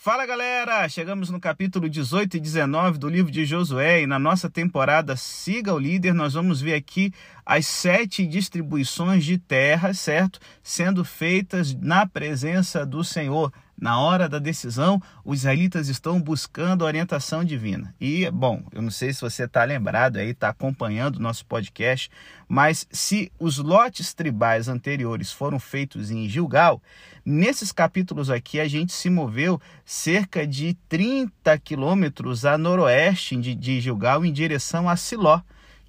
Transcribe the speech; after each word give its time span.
Fala 0.00 0.24
galera, 0.24 0.88
chegamos 0.88 1.28
no 1.28 1.40
capítulo 1.40 1.90
18 1.90 2.36
e 2.36 2.40
19 2.40 2.98
do 2.98 3.08
livro 3.08 3.32
de 3.32 3.44
Josué 3.44 4.02
e 4.02 4.06
na 4.06 4.16
nossa 4.16 4.48
temporada 4.48 5.16
Siga 5.16 5.74
o 5.74 5.78
Líder, 5.78 6.14
nós 6.14 6.34
vamos 6.34 6.60
ver 6.60 6.74
aqui 6.74 7.12
as 7.44 7.66
sete 7.66 8.24
distribuições 8.24 9.24
de 9.24 9.38
terra, 9.38 9.92
certo? 9.92 10.38
Sendo 10.62 11.04
feitas 11.04 11.74
na 11.74 12.06
presença 12.06 12.86
do 12.86 13.02
Senhor. 13.02 13.52
Na 13.80 14.00
hora 14.00 14.28
da 14.28 14.40
decisão, 14.40 15.00
os 15.24 15.38
israelitas 15.38 15.88
estão 15.88 16.20
buscando 16.20 16.84
orientação 16.84 17.44
divina. 17.44 17.94
E, 18.00 18.28
bom, 18.28 18.64
eu 18.72 18.82
não 18.82 18.90
sei 18.90 19.12
se 19.12 19.20
você 19.20 19.44
está 19.44 19.62
lembrado 19.62 20.16
aí, 20.16 20.30
está 20.30 20.48
acompanhando 20.48 21.16
o 21.16 21.22
nosso 21.22 21.46
podcast, 21.46 22.10
mas 22.48 22.88
se 22.90 23.30
os 23.38 23.58
lotes 23.58 24.12
tribais 24.12 24.66
anteriores 24.66 25.30
foram 25.30 25.60
feitos 25.60 26.10
em 26.10 26.28
Gilgal, 26.28 26.82
nesses 27.24 27.70
capítulos 27.70 28.30
aqui 28.30 28.58
a 28.58 28.66
gente 28.66 28.92
se 28.92 29.08
moveu 29.08 29.60
cerca 29.84 30.44
de 30.44 30.74
30 30.88 31.56
quilômetros 31.58 32.44
a 32.44 32.58
noroeste 32.58 33.36
de, 33.36 33.80
Gilgal 33.80 34.24
em 34.24 34.32
direção 34.32 34.88
a 34.88 34.96
Siló, 34.96 35.40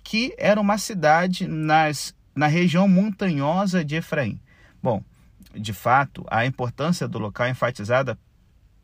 que 0.04 0.35
era 0.38 0.62
uma 0.62 0.77
cidade 0.77 1.48
nas, 1.48 2.13
na 2.35 2.46
região 2.46 2.88
montanhosa 2.88 3.84
de 3.84 3.96
Efraim. 3.96 4.40
Bom, 4.82 5.04
de 5.53 5.73
fato, 5.73 6.26
a 6.30 6.45
importância 6.45 7.08
do 7.08 7.20
local 7.20 7.48
enfatizada 7.48 8.17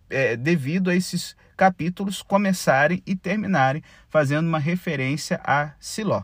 é, 0.09 0.35
devido 0.35 0.89
a 0.89 0.95
esses 0.95 1.35
capítulos 1.57 2.21
começarem 2.21 3.01
e 3.05 3.15
terminarem 3.15 3.83
fazendo 4.09 4.47
uma 4.47 4.59
referência 4.59 5.39
a 5.43 5.71
Siló. 5.79 6.23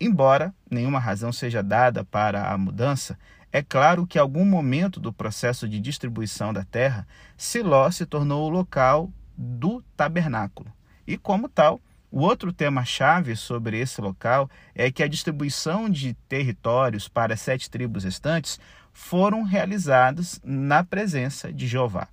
Embora 0.00 0.54
nenhuma 0.70 0.98
razão 0.98 1.32
seja 1.32 1.62
dada 1.62 2.04
para 2.04 2.52
a 2.52 2.58
mudança, 2.58 3.18
é 3.50 3.62
claro 3.62 4.06
que 4.06 4.18
em 4.18 4.20
algum 4.20 4.44
momento 4.44 5.00
do 5.00 5.12
processo 5.12 5.68
de 5.68 5.80
distribuição 5.80 6.52
da 6.52 6.64
terra, 6.64 7.06
Siló 7.36 7.90
se 7.90 8.04
tornou 8.04 8.46
o 8.46 8.50
local 8.50 9.10
do 9.36 9.82
tabernáculo. 9.96 10.70
E 11.06 11.16
como 11.16 11.48
tal, 11.48 11.80
o 12.10 12.20
outro 12.20 12.52
tema-chave 12.52 13.36
sobre 13.36 13.78
esse 13.78 14.00
local 14.00 14.50
é 14.74 14.90
que 14.90 15.02
a 15.02 15.08
distribuição 15.08 15.90
de 15.90 16.14
territórios 16.28 17.06
para 17.06 17.34
as 17.34 17.40
sete 17.40 17.70
tribos 17.70 18.04
restantes 18.04 18.58
foram 18.92 19.42
realizadas 19.42 20.40
na 20.42 20.82
presença 20.82 21.52
de 21.52 21.66
Jeová. 21.66 22.08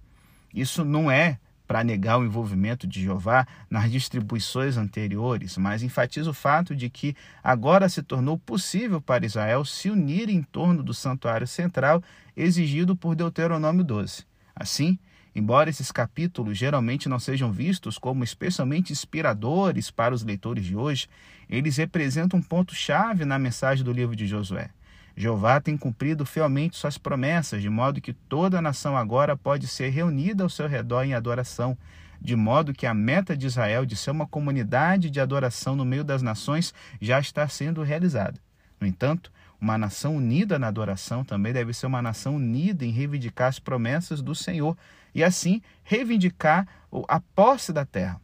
Isso 0.54 0.84
não 0.84 1.10
é 1.10 1.40
para 1.68 1.84
negar 1.84 2.20
o 2.20 2.26
envolvimento 2.26 2.86
de 2.86 3.02
Jeová 3.02 3.48
nas 3.70 3.92
distribuições 3.92 4.78
anteriores, 4.78 5.58
mas 5.58 5.82
enfatiza 5.82 6.30
o 6.30 6.34
fato 6.34 6.76
de 6.76 6.90
que 6.90 7.16
agora 7.44 7.90
se 7.90 8.04
tornou 8.04 8.38
possível 8.38 9.02
para 9.02 9.26
Israel 9.26 9.66
se 9.66 9.90
unir 9.90 10.30
em 10.30 10.44
torno 10.44 10.84
do 10.84 10.94
santuário 10.94 11.48
central 11.48 12.04
exigido 12.36 12.96
por 12.96 13.16
Deuteronômio 13.16 13.84
12. 13.84 14.26
Assim, 14.56 15.00
embora 15.36 15.70
esses 15.70 15.92
capítulos 15.92 16.58
geralmente 16.58 17.10
não 17.10 17.20
sejam 17.20 17.52
vistos 17.52 17.98
como 17.98 18.24
especialmente 18.24 18.94
inspiradores 18.94 19.92
para 19.92 20.16
os 20.16 20.24
leitores 20.24 20.66
de 20.66 20.76
hoje, 20.76 21.10
eles 21.50 21.78
representam 21.78 22.40
um 22.40 22.44
ponto-chave 22.44 23.26
na 23.26 23.38
mensagem 23.38 23.84
do 23.84 23.92
livro 23.92 24.16
de 24.16 24.26
Josué. 24.26 24.70
Jeová 25.18 25.62
tem 25.62 25.78
cumprido 25.78 26.26
fielmente 26.26 26.78
suas 26.78 26.98
promessas, 26.98 27.62
de 27.62 27.70
modo 27.70 28.02
que 28.02 28.14
toda 28.14 28.60
a 28.60 28.62
nação 28.62 28.98
agora 28.98 29.38
pode 29.38 29.68
ser 29.68 29.90
reunida 29.90 30.44
ao 30.44 30.50
seu 30.50 30.68
redor 30.68 31.04
em 31.04 31.14
adoração, 31.14 31.78
de 32.20 32.36
modo 32.36 32.74
que 32.74 32.86
a 32.86 32.94
meta 32.94 33.36
de 33.36 33.46
Israel 33.46 33.86
de 33.86 33.96
ser 33.96 34.12
uma 34.12 34.26
comunidade 34.26 35.10
de 35.10 35.20
adoração 35.20 35.76
no 35.76 35.86
meio 35.86 36.04
das 36.04 36.22
nações 36.22 36.74
já 37.00 37.20
está 37.20 37.48
sendo 37.48 37.84
realizada. 37.84 38.40
No 38.80 38.86
entanto, 38.86 39.32
uma 39.60 39.78
nação 39.78 40.18
unida 40.18 40.60
na 40.60 40.68
adoração 40.68 41.24
também 41.24 41.54
deve 41.54 41.74
ser 41.74 41.86
uma 41.86 42.02
nação 42.02 42.36
unida 42.36 42.86
em 42.86 42.92
reivindicar 42.92 43.48
as 43.48 43.58
promessas 43.58 44.22
do 44.22 44.36
Senhor 44.36 44.78
e 45.16 45.24
assim 45.24 45.62
reivindicar 45.84 46.68
a 47.08 47.20
posse 47.20 47.72
da 47.72 47.86
terra. 47.86 48.22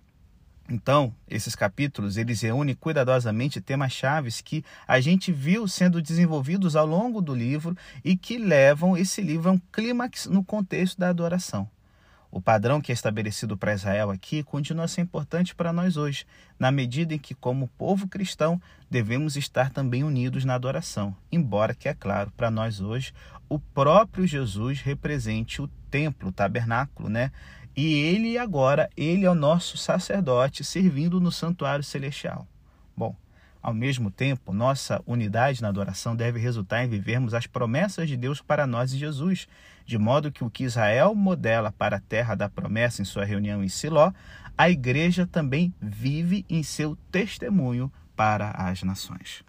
Então, 0.69 1.13
esses 1.27 1.55
capítulos, 1.55 2.15
eles 2.15 2.41
reúnem 2.41 2.75
cuidadosamente 2.75 3.59
temas 3.59 3.91
chaves 3.91 4.39
que 4.39 4.63
a 4.87 5.01
gente 5.01 5.31
viu 5.31 5.67
sendo 5.67 6.01
desenvolvidos 6.01 6.75
ao 6.75 6.85
longo 6.85 7.21
do 7.21 7.33
livro 7.33 7.75
e 8.05 8.15
que 8.15 8.37
levam 8.37 8.95
esse 8.95 9.21
livro 9.21 9.49
a 9.49 9.53
um 9.53 9.61
clímax 9.71 10.27
no 10.27 10.43
contexto 10.43 10.97
da 10.99 11.09
adoração. 11.09 11.67
O 12.31 12.39
padrão 12.39 12.79
que 12.79 12.93
é 12.93 12.95
estabelecido 12.95 13.57
para 13.57 13.73
Israel 13.73 14.09
aqui 14.09 14.41
continua 14.41 14.85
a 14.85 14.87
ser 14.87 15.01
importante 15.01 15.53
para 15.53 15.73
nós 15.73 15.97
hoje, 15.97 16.25
na 16.57 16.71
medida 16.71 17.13
em 17.13 17.19
que, 17.19 17.35
como 17.35 17.67
povo 17.77 18.07
cristão, 18.07 18.61
devemos 18.89 19.35
estar 19.35 19.69
também 19.69 20.01
unidos 20.01 20.45
na 20.45 20.55
adoração, 20.55 21.13
embora 21.29 21.75
que, 21.75 21.89
é 21.89 21.93
claro, 21.93 22.31
para 22.31 22.49
nós 22.49 22.79
hoje, 22.79 23.13
o 23.49 23.59
próprio 23.59 24.25
Jesus 24.25 24.79
represente 24.79 25.61
o 25.61 25.67
templo, 25.89 26.29
o 26.29 26.31
tabernáculo, 26.31 27.09
né? 27.09 27.33
E 27.75 27.95
ele 27.95 28.37
agora, 28.37 28.89
ele 28.95 29.25
é 29.25 29.29
o 29.29 29.35
nosso 29.35 29.77
sacerdote 29.77 30.63
servindo 30.63 31.19
no 31.19 31.33
santuário 31.33 31.83
celestial. 31.83 32.47
Bom, 32.95 33.13
ao 33.61 33.73
mesmo 33.73 34.09
tempo, 34.09 34.53
nossa 34.53 35.01
unidade 35.05 35.61
na 35.61 35.67
adoração 35.67 36.15
deve 36.15 36.39
resultar 36.39 36.83
em 36.83 36.89
vivermos 36.89 37.33
as 37.33 37.45
promessas 37.45 38.07
de 38.07 38.15
Deus 38.15 38.41
para 38.41 38.65
nós 38.65 38.93
e 38.93 38.97
Jesus, 38.97 39.47
de 39.85 39.97
modo 39.97 40.31
que 40.31 40.43
o 40.43 40.49
que 40.49 40.63
Israel 40.63 41.13
modela 41.15 41.71
para 41.71 41.97
a 41.97 42.01
terra 42.01 42.35
da 42.35 42.49
promessa 42.49 43.01
em 43.01 43.05
sua 43.05 43.25
reunião 43.25 43.63
em 43.63 43.69
Siló, 43.69 44.11
a 44.57 44.69
igreja 44.69 45.25
também 45.25 45.73
vive 45.81 46.45
em 46.49 46.63
seu 46.63 46.97
testemunho 47.11 47.91
para 48.15 48.51
as 48.51 48.83
nações. 48.83 49.43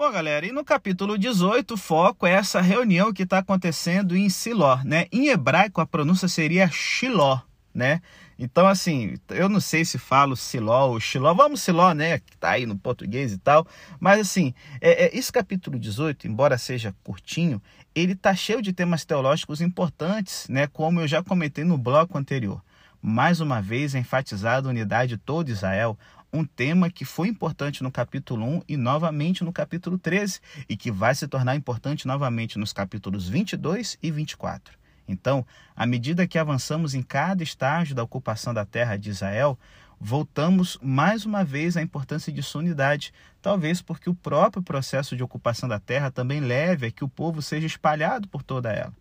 Bom, 0.00 0.12
galera, 0.12 0.46
e 0.46 0.52
no 0.52 0.64
capítulo 0.64 1.18
18, 1.18 1.74
o 1.74 1.76
foco 1.76 2.24
é 2.24 2.30
essa 2.30 2.60
reunião 2.60 3.12
que 3.12 3.24
está 3.24 3.38
acontecendo 3.38 4.16
em 4.16 4.28
Siló, 4.30 4.78
né? 4.84 5.06
Em 5.10 5.26
hebraico, 5.26 5.80
a 5.80 5.86
pronúncia 5.86 6.28
seria 6.28 6.70
Shiló, 6.70 7.40
né? 7.78 8.02
Então, 8.36 8.66
assim, 8.66 9.16
eu 9.30 9.48
não 9.48 9.60
sei 9.60 9.84
se 9.84 9.98
falo 9.98 10.36
Siló 10.36 10.88
ou 10.88 11.00
Shiló, 11.00 11.32
vamos 11.32 11.62
Siló, 11.62 11.92
né? 11.92 12.18
Que 12.18 12.36
tá 12.36 12.50
aí 12.50 12.66
no 12.66 12.76
português 12.76 13.32
e 13.32 13.38
tal. 13.38 13.66
Mas, 14.00 14.20
assim, 14.20 14.52
é, 14.80 15.04
é, 15.04 15.16
esse 15.16 15.32
capítulo 15.32 15.78
18, 15.78 16.26
embora 16.26 16.58
seja 16.58 16.94
curtinho, 17.04 17.62
ele 17.94 18.16
tá 18.16 18.34
cheio 18.34 18.60
de 18.60 18.72
temas 18.72 19.04
teológicos 19.04 19.60
importantes, 19.60 20.48
né? 20.48 20.66
Como 20.66 21.00
eu 21.00 21.06
já 21.06 21.22
comentei 21.22 21.64
no 21.64 21.78
bloco 21.78 22.18
anterior. 22.18 22.60
Mais 23.00 23.40
uma 23.40 23.62
vez, 23.62 23.94
enfatizado 23.94 24.66
a 24.66 24.70
unidade 24.70 25.10
de 25.10 25.18
todo 25.18 25.50
Israel, 25.50 25.96
um 26.32 26.44
tema 26.44 26.90
que 26.90 27.04
foi 27.04 27.28
importante 27.28 27.82
no 27.82 27.92
capítulo 27.92 28.44
1 28.44 28.62
e 28.68 28.76
novamente 28.76 29.44
no 29.44 29.52
capítulo 29.52 29.96
13, 29.96 30.40
e 30.68 30.76
que 30.76 30.90
vai 30.90 31.14
se 31.14 31.28
tornar 31.28 31.54
importante 31.54 32.08
novamente 32.08 32.58
nos 32.58 32.72
capítulos 32.72 33.28
22 33.28 33.96
e 34.02 34.10
24. 34.10 34.78
Então, 35.08 35.44
à 35.74 35.86
medida 35.86 36.26
que 36.26 36.38
avançamos 36.38 36.94
em 36.94 37.02
cada 37.02 37.42
estágio 37.42 37.94
da 37.94 38.02
ocupação 38.02 38.52
da 38.52 38.66
terra 38.66 38.96
de 38.96 39.08
Israel, 39.08 39.58
voltamos 39.98 40.78
mais 40.82 41.24
uma 41.24 41.42
vez 41.42 41.76
à 41.76 41.82
importância 41.82 42.32
de 42.32 42.42
sua 42.42 42.60
unidade, 42.60 43.12
talvez 43.40 43.80
porque 43.80 44.10
o 44.10 44.14
próprio 44.14 44.62
processo 44.62 45.16
de 45.16 45.22
ocupação 45.22 45.68
da 45.68 45.80
terra 45.80 46.10
também 46.10 46.40
leve 46.40 46.86
a 46.86 46.90
que 46.90 47.02
o 47.02 47.08
povo 47.08 47.40
seja 47.40 47.66
espalhado 47.66 48.28
por 48.28 48.42
toda 48.42 48.70
ela. 48.70 48.92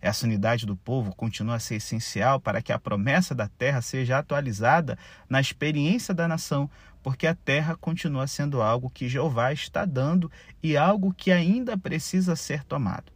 Essa 0.00 0.26
unidade 0.26 0.66
do 0.66 0.76
povo 0.76 1.14
continua 1.14 1.54
a 1.54 1.60
ser 1.60 1.76
essencial 1.76 2.40
para 2.40 2.60
que 2.60 2.72
a 2.72 2.78
promessa 2.78 3.36
da 3.36 3.46
terra 3.46 3.80
seja 3.80 4.18
atualizada 4.18 4.98
na 5.28 5.40
experiência 5.40 6.12
da 6.12 6.26
nação, 6.26 6.68
porque 7.04 7.24
a 7.24 7.36
terra 7.36 7.76
continua 7.76 8.26
sendo 8.26 8.60
algo 8.60 8.90
que 8.90 9.08
Jeová 9.08 9.52
está 9.52 9.84
dando 9.84 10.30
e 10.60 10.76
algo 10.76 11.14
que 11.14 11.30
ainda 11.30 11.78
precisa 11.78 12.34
ser 12.34 12.64
tomado. 12.64 13.11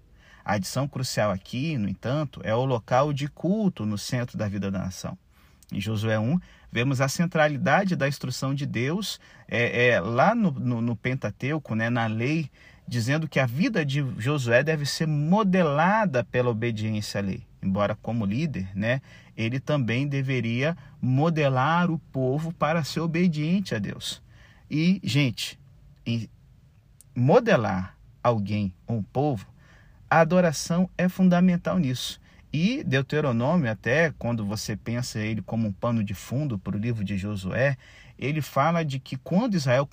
A 0.47 0.55
adição 0.55 0.87
crucial 0.87 1.33
aqui, 1.33 1.77
no 1.77 1.89
entanto, 1.89 2.41
é 2.45 2.55
o 2.55 2.65
local 2.65 3.12
de 3.12 3.27
culto 3.27 3.84
no 3.84 3.99
centro 3.99 4.39
da 4.39 4.47
vida 4.47 4.71
da 4.71 4.79
nação. 4.79 5.19
Em 5.73 5.81
Josué 5.81 6.21
1, 6.21 6.39
vemos 6.71 7.01
a 7.01 7.09
centralidade 7.09 7.97
da 7.97 8.07
instrução 8.07 8.55
de 8.55 8.65
Deus 8.65 9.19
é, 9.49 9.89
é 9.89 10.01
lá 10.01 10.37
no, 10.37 10.53
no, 10.53 10.81
no 10.81 10.95
Pentateuco, 10.95 11.75
né, 11.75 11.91
na 11.91 12.07
lei 12.07 12.48
dizendo 12.87 13.27
que 13.27 13.41
a 13.41 13.47
vida 13.47 13.84
de 13.84 14.07
Josué 14.19 14.63
deve 14.63 14.87
ser 14.87 15.09
modelada 15.09 16.22
pela 16.22 16.51
obediência 16.51 17.21
à 17.21 17.25
lei. 17.25 17.43
Embora 17.60 17.97
como 17.97 18.25
líder, 18.25 18.69
né, 18.72 19.03
ele 19.37 19.59
também 19.59 20.07
deveria 20.07 20.78
modelar 21.03 21.91
o 21.91 21.98
povo 21.98 22.53
para 22.53 22.84
ser 22.84 23.01
obediente 23.01 23.75
a 23.75 23.81
Deus. 23.81 24.22
E, 24.71 25.01
gente, 25.03 25.59
modelar 27.13 27.97
alguém, 28.22 28.72
um 28.89 29.03
povo, 29.03 29.45
a 30.11 30.21
adoração 30.21 30.89
é 30.97 31.09
fundamental 31.09 31.79
nisso. 31.79 32.21
E 32.53 32.83
Deuteronômio, 32.85 33.71
até 33.71 34.13
quando 34.19 34.45
você 34.45 34.77
pensa 34.77 35.19
ele 35.19 35.43
como 35.43 35.69
um 35.69 35.73
pano 35.73 36.03
de 36.03 36.15
fundo 36.15 36.59
para 36.59 36.77
o 36.77 36.81
livro 36.81 37.05
de 37.05 37.19
Josué, 37.19 37.77
ele 38.19 38.41
fala 38.41 38.85
de 38.85 38.99
que 38.99 39.17
quando 39.17 39.55
Israel 39.55 39.87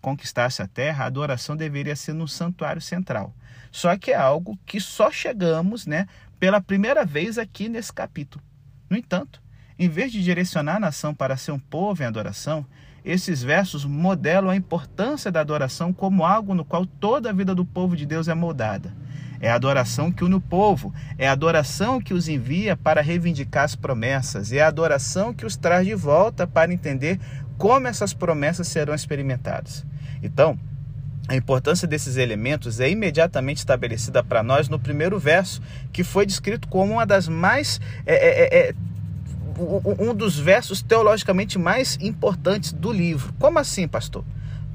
conquistasse 0.00 0.62
a 0.62 0.66
terra, 0.66 1.04
a 1.04 1.08
adoração 1.08 1.56
deveria 1.56 1.94
ser 1.94 2.14
no 2.14 2.26
santuário 2.26 2.80
central. 2.80 3.34
Só 3.70 3.96
que 3.98 4.12
é 4.12 4.16
algo 4.16 4.58
que 4.64 4.80
só 4.80 5.10
chegamos 5.10 5.86
né, 5.86 6.06
pela 6.40 6.60
primeira 6.60 7.04
vez 7.04 7.36
aqui 7.36 7.68
nesse 7.68 7.92
capítulo. 7.92 8.42
No 8.88 8.96
entanto, 8.96 9.42
em 9.78 9.88
vez 9.88 10.10
de 10.10 10.22
direcionar 10.22 10.76
a 10.76 10.80
nação 10.80 11.14
para 11.14 11.36
ser 11.36 11.52
um 11.52 11.58
povo 11.58 12.02
em 12.02 12.06
adoração, 12.06 12.64
esses 13.06 13.40
versos 13.40 13.84
modelam 13.84 14.50
a 14.50 14.56
importância 14.56 15.30
da 15.30 15.40
adoração 15.40 15.92
como 15.92 16.26
algo 16.26 16.54
no 16.54 16.64
qual 16.64 16.84
toda 16.84 17.30
a 17.30 17.32
vida 17.32 17.54
do 17.54 17.64
povo 17.64 17.96
de 17.96 18.04
Deus 18.04 18.26
é 18.26 18.34
moldada. 18.34 18.92
É 19.40 19.48
a 19.48 19.54
adoração 19.54 20.10
que 20.10 20.24
une 20.24 20.34
o 20.34 20.40
povo, 20.40 20.92
é 21.16 21.28
a 21.28 21.32
adoração 21.32 22.00
que 22.00 22.12
os 22.12 22.26
envia 22.26 22.76
para 22.76 23.00
reivindicar 23.00 23.62
as 23.62 23.76
promessas, 23.76 24.50
é 24.50 24.60
a 24.60 24.66
adoração 24.66 25.32
que 25.32 25.46
os 25.46 25.56
traz 25.56 25.86
de 25.86 25.94
volta 25.94 26.48
para 26.48 26.72
entender 26.72 27.20
como 27.56 27.86
essas 27.86 28.12
promessas 28.12 28.66
serão 28.66 28.94
experimentadas. 28.94 29.86
Então, 30.20 30.58
a 31.28 31.36
importância 31.36 31.86
desses 31.86 32.16
elementos 32.16 32.80
é 32.80 32.90
imediatamente 32.90 33.58
estabelecida 33.58 34.24
para 34.24 34.42
nós 34.42 34.68
no 34.68 34.80
primeiro 34.80 35.18
verso, 35.18 35.62
que 35.92 36.02
foi 36.02 36.26
descrito 36.26 36.66
como 36.66 36.94
uma 36.94 37.06
das 37.06 37.28
mais. 37.28 37.80
É, 38.04 38.14
é, 38.14 38.42
é, 38.42 38.68
é 38.70 38.74
um 39.58 40.14
dos 40.14 40.38
versos 40.38 40.82
teologicamente 40.82 41.58
mais 41.58 41.98
importantes 42.00 42.72
do 42.72 42.92
livro. 42.92 43.32
Como 43.38 43.58
assim, 43.58 43.88
pastor? 43.88 44.24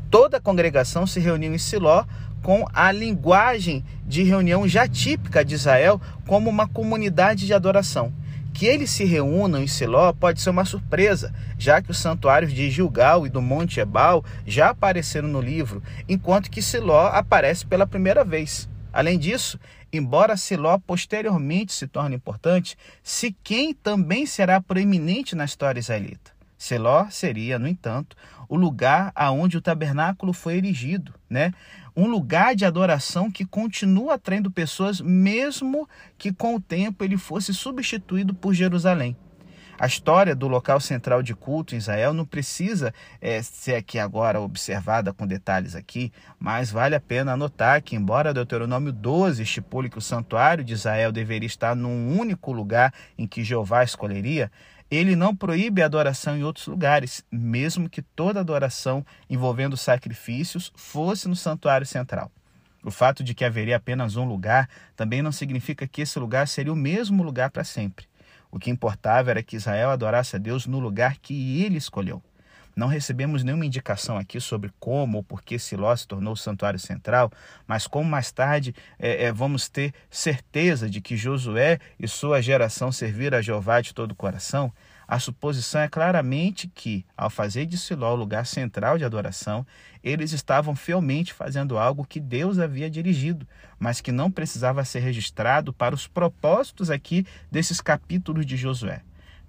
Toda 0.09 0.37
a 0.37 0.41
congregação 0.41 1.07
se 1.07 1.19
reuniu 1.19 1.53
em 1.53 1.57
Siló 1.57 2.05
com 2.41 2.65
a 2.73 2.91
linguagem 2.91 3.85
de 4.05 4.23
reunião 4.23 4.67
já 4.67 4.87
típica 4.87 5.45
de 5.45 5.55
Israel 5.55 6.01
como 6.27 6.49
uma 6.49 6.67
comunidade 6.67 7.45
de 7.45 7.53
adoração. 7.53 8.11
Que 8.53 8.65
eles 8.65 8.89
se 8.89 9.05
reúnam 9.05 9.63
em 9.63 9.67
Siló 9.67 10.11
pode 10.11 10.41
ser 10.41 10.49
uma 10.49 10.65
surpresa, 10.65 11.33
já 11.57 11.81
que 11.81 11.91
os 11.91 11.97
santuários 11.97 12.51
de 12.51 12.69
Gilgal 12.69 13.25
e 13.25 13.29
do 13.29 13.41
Monte 13.41 13.79
Ebal 13.79 14.25
já 14.45 14.71
apareceram 14.71 15.29
no 15.29 15.39
livro, 15.39 15.81
enquanto 16.09 16.51
que 16.51 16.61
Siló 16.61 17.07
aparece 17.07 17.65
pela 17.65 17.87
primeira 17.87 18.25
vez. 18.25 18.67
Além 18.91 19.17
disso, 19.17 19.57
embora 19.91 20.37
Siló 20.37 20.77
posteriormente 20.77 21.73
se 21.73 21.87
torne 21.87 22.15
importante, 22.15 22.77
Siquém 23.03 23.73
também 23.73 24.25
será 24.25 24.61
proeminente 24.61 25.35
na 25.35 25.45
história 25.45 25.79
israelita. 25.79 26.31
Siló 26.57 27.07
seria, 27.09 27.57
no 27.57 27.67
entanto, 27.67 28.15
o 28.47 28.55
lugar 28.55 29.11
aonde 29.15 29.57
o 29.57 29.61
tabernáculo 29.61 30.31
foi 30.31 30.57
erigido, 30.57 31.13
né? 31.29 31.53
Um 31.95 32.07
lugar 32.07 32.55
de 32.55 32.65
adoração 32.65 33.31
que 33.31 33.45
continua 33.45 34.13
atraindo 34.13 34.51
pessoas, 34.51 35.01
mesmo 35.01 35.89
que 36.17 36.31
com 36.31 36.55
o 36.55 36.61
tempo 36.61 37.03
ele 37.03 37.17
fosse 37.17 37.53
substituído 37.53 38.33
por 38.33 38.53
Jerusalém. 38.53 39.17
A 39.81 39.87
história 39.87 40.35
do 40.35 40.47
local 40.47 40.79
central 40.79 41.23
de 41.23 41.33
culto 41.33 41.73
em 41.73 41.79
Israel 41.79 42.13
não 42.13 42.23
precisa 42.23 42.93
é, 43.19 43.41
ser 43.41 43.73
aqui 43.73 43.97
agora 43.97 44.39
observada 44.39 45.11
com 45.11 45.25
detalhes 45.25 45.73
aqui, 45.73 46.13
mas 46.39 46.69
vale 46.69 46.93
a 46.93 46.99
pena 46.99 47.33
anotar 47.33 47.81
que, 47.81 47.95
embora 47.95 48.31
Deuteronômio 48.31 48.93
12 48.93 49.41
estipule 49.41 49.89
que 49.89 49.97
o 49.97 50.01
santuário 50.01 50.63
de 50.63 50.73
Israel 50.73 51.11
deveria 51.11 51.47
estar 51.47 51.75
num 51.75 52.15
único 52.15 52.51
lugar 52.51 52.93
em 53.17 53.25
que 53.25 53.43
Jeová 53.43 53.83
escolheria, 53.83 54.51
ele 54.91 55.15
não 55.15 55.35
proíbe 55.35 55.81
a 55.81 55.87
adoração 55.87 56.37
em 56.37 56.43
outros 56.43 56.67
lugares, 56.67 57.25
mesmo 57.31 57.89
que 57.89 58.03
toda 58.03 58.39
adoração 58.39 59.03
envolvendo 59.27 59.75
sacrifícios 59.75 60.71
fosse 60.75 61.27
no 61.27 61.35
santuário 61.35 61.87
central. 61.87 62.31
O 62.83 62.91
fato 62.91 63.23
de 63.23 63.33
que 63.33 63.43
haveria 63.43 63.77
apenas 63.77 64.15
um 64.15 64.25
lugar 64.25 64.69
também 64.95 65.23
não 65.23 65.31
significa 65.31 65.87
que 65.87 66.03
esse 66.03 66.19
lugar 66.19 66.47
seria 66.47 66.71
o 66.71 66.75
mesmo 66.75 67.23
lugar 67.23 67.49
para 67.49 67.63
sempre. 67.63 68.10
O 68.51 68.59
que 68.59 68.69
importava 68.69 69.31
era 69.31 69.41
que 69.41 69.55
Israel 69.55 69.89
adorasse 69.89 70.35
a 70.35 70.39
Deus 70.39 70.67
no 70.67 70.79
lugar 70.79 71.17
que 71.17 71.63
ele 71.63 71.77
escolheu. 71.77 72.21
Não 72.75 72.87
recebemos 72.87 73.43
nenhuma 73.43 73.65
indicação 73.65 74.17
aqui 74.17 74.39
sobre 74.39 74.71
como 74.79 75.17
ou 75.17 75.23
por 75.23 75.41
que 75.41 75.59
Siló 75.59 75.93
se 75.95 76.07
tornou 76.07 76.33
o 76.33 76.37
santuário 76.37 76.79
central, 76.79 77.31
mas 77.67 77.85
como 77.85 78.09
mais 78.09 78.31
tarde 78.31 78.73
é, 78.97 79.25
é, 79.25 79.31
vamos 79.31 79.67
ter 79.67 79.93
certeza 80.09 80.89
de 80.89 81.01
que 81.01 81.17
Josué 81.17 81.79
e 81.99 82.07
sua 82.07 82.41
geração 82.41 82.91
serviram 82.91 83.37
a 83.37 83.41
Jeová 83.41 83.81
de 83.81 83.93
todo 83.93 84.11
o 84.11 84.15
coração, 84.15 84.71
a 85.11 85.19
suposição 85.19 85.81
é 85.81 85.89
claramente 85.89 86.69
que, 86.73 87.05
ao 87.17 87.29
fazer 87.29 87.65
de 87.65 87.77
Siló 87.77 88.13
o 88.13 88.15
lugar 88.15 88.45
central 88.45 88.97
de 88.97 89.03
adoração, 89.03 89.67
eles 90.01 90.31
estavam 90.31 90.73
fielmente 90.73 91.33
fazendo 91.33 91.77
algo 91.77 92.07
que 92.07 92.17
Deus 92.17 92.57
havia 92.57 92.89
dirigido, 92.89 93.45
mas 93.77 93.99
que 93.99 94.09
não 94.09 94.31
precisava 94.31 94.85
ser 94.85 94.99
registrado 94.99 95.73
para 95.73 95.93
os 95.93 96.07
propósitos 96.07 96.89
aqui 96.89 97.27
desses 97.51 97.81
capítulos 97.81 98.45
de 98.45 98.55
Josué. 98.55 99.01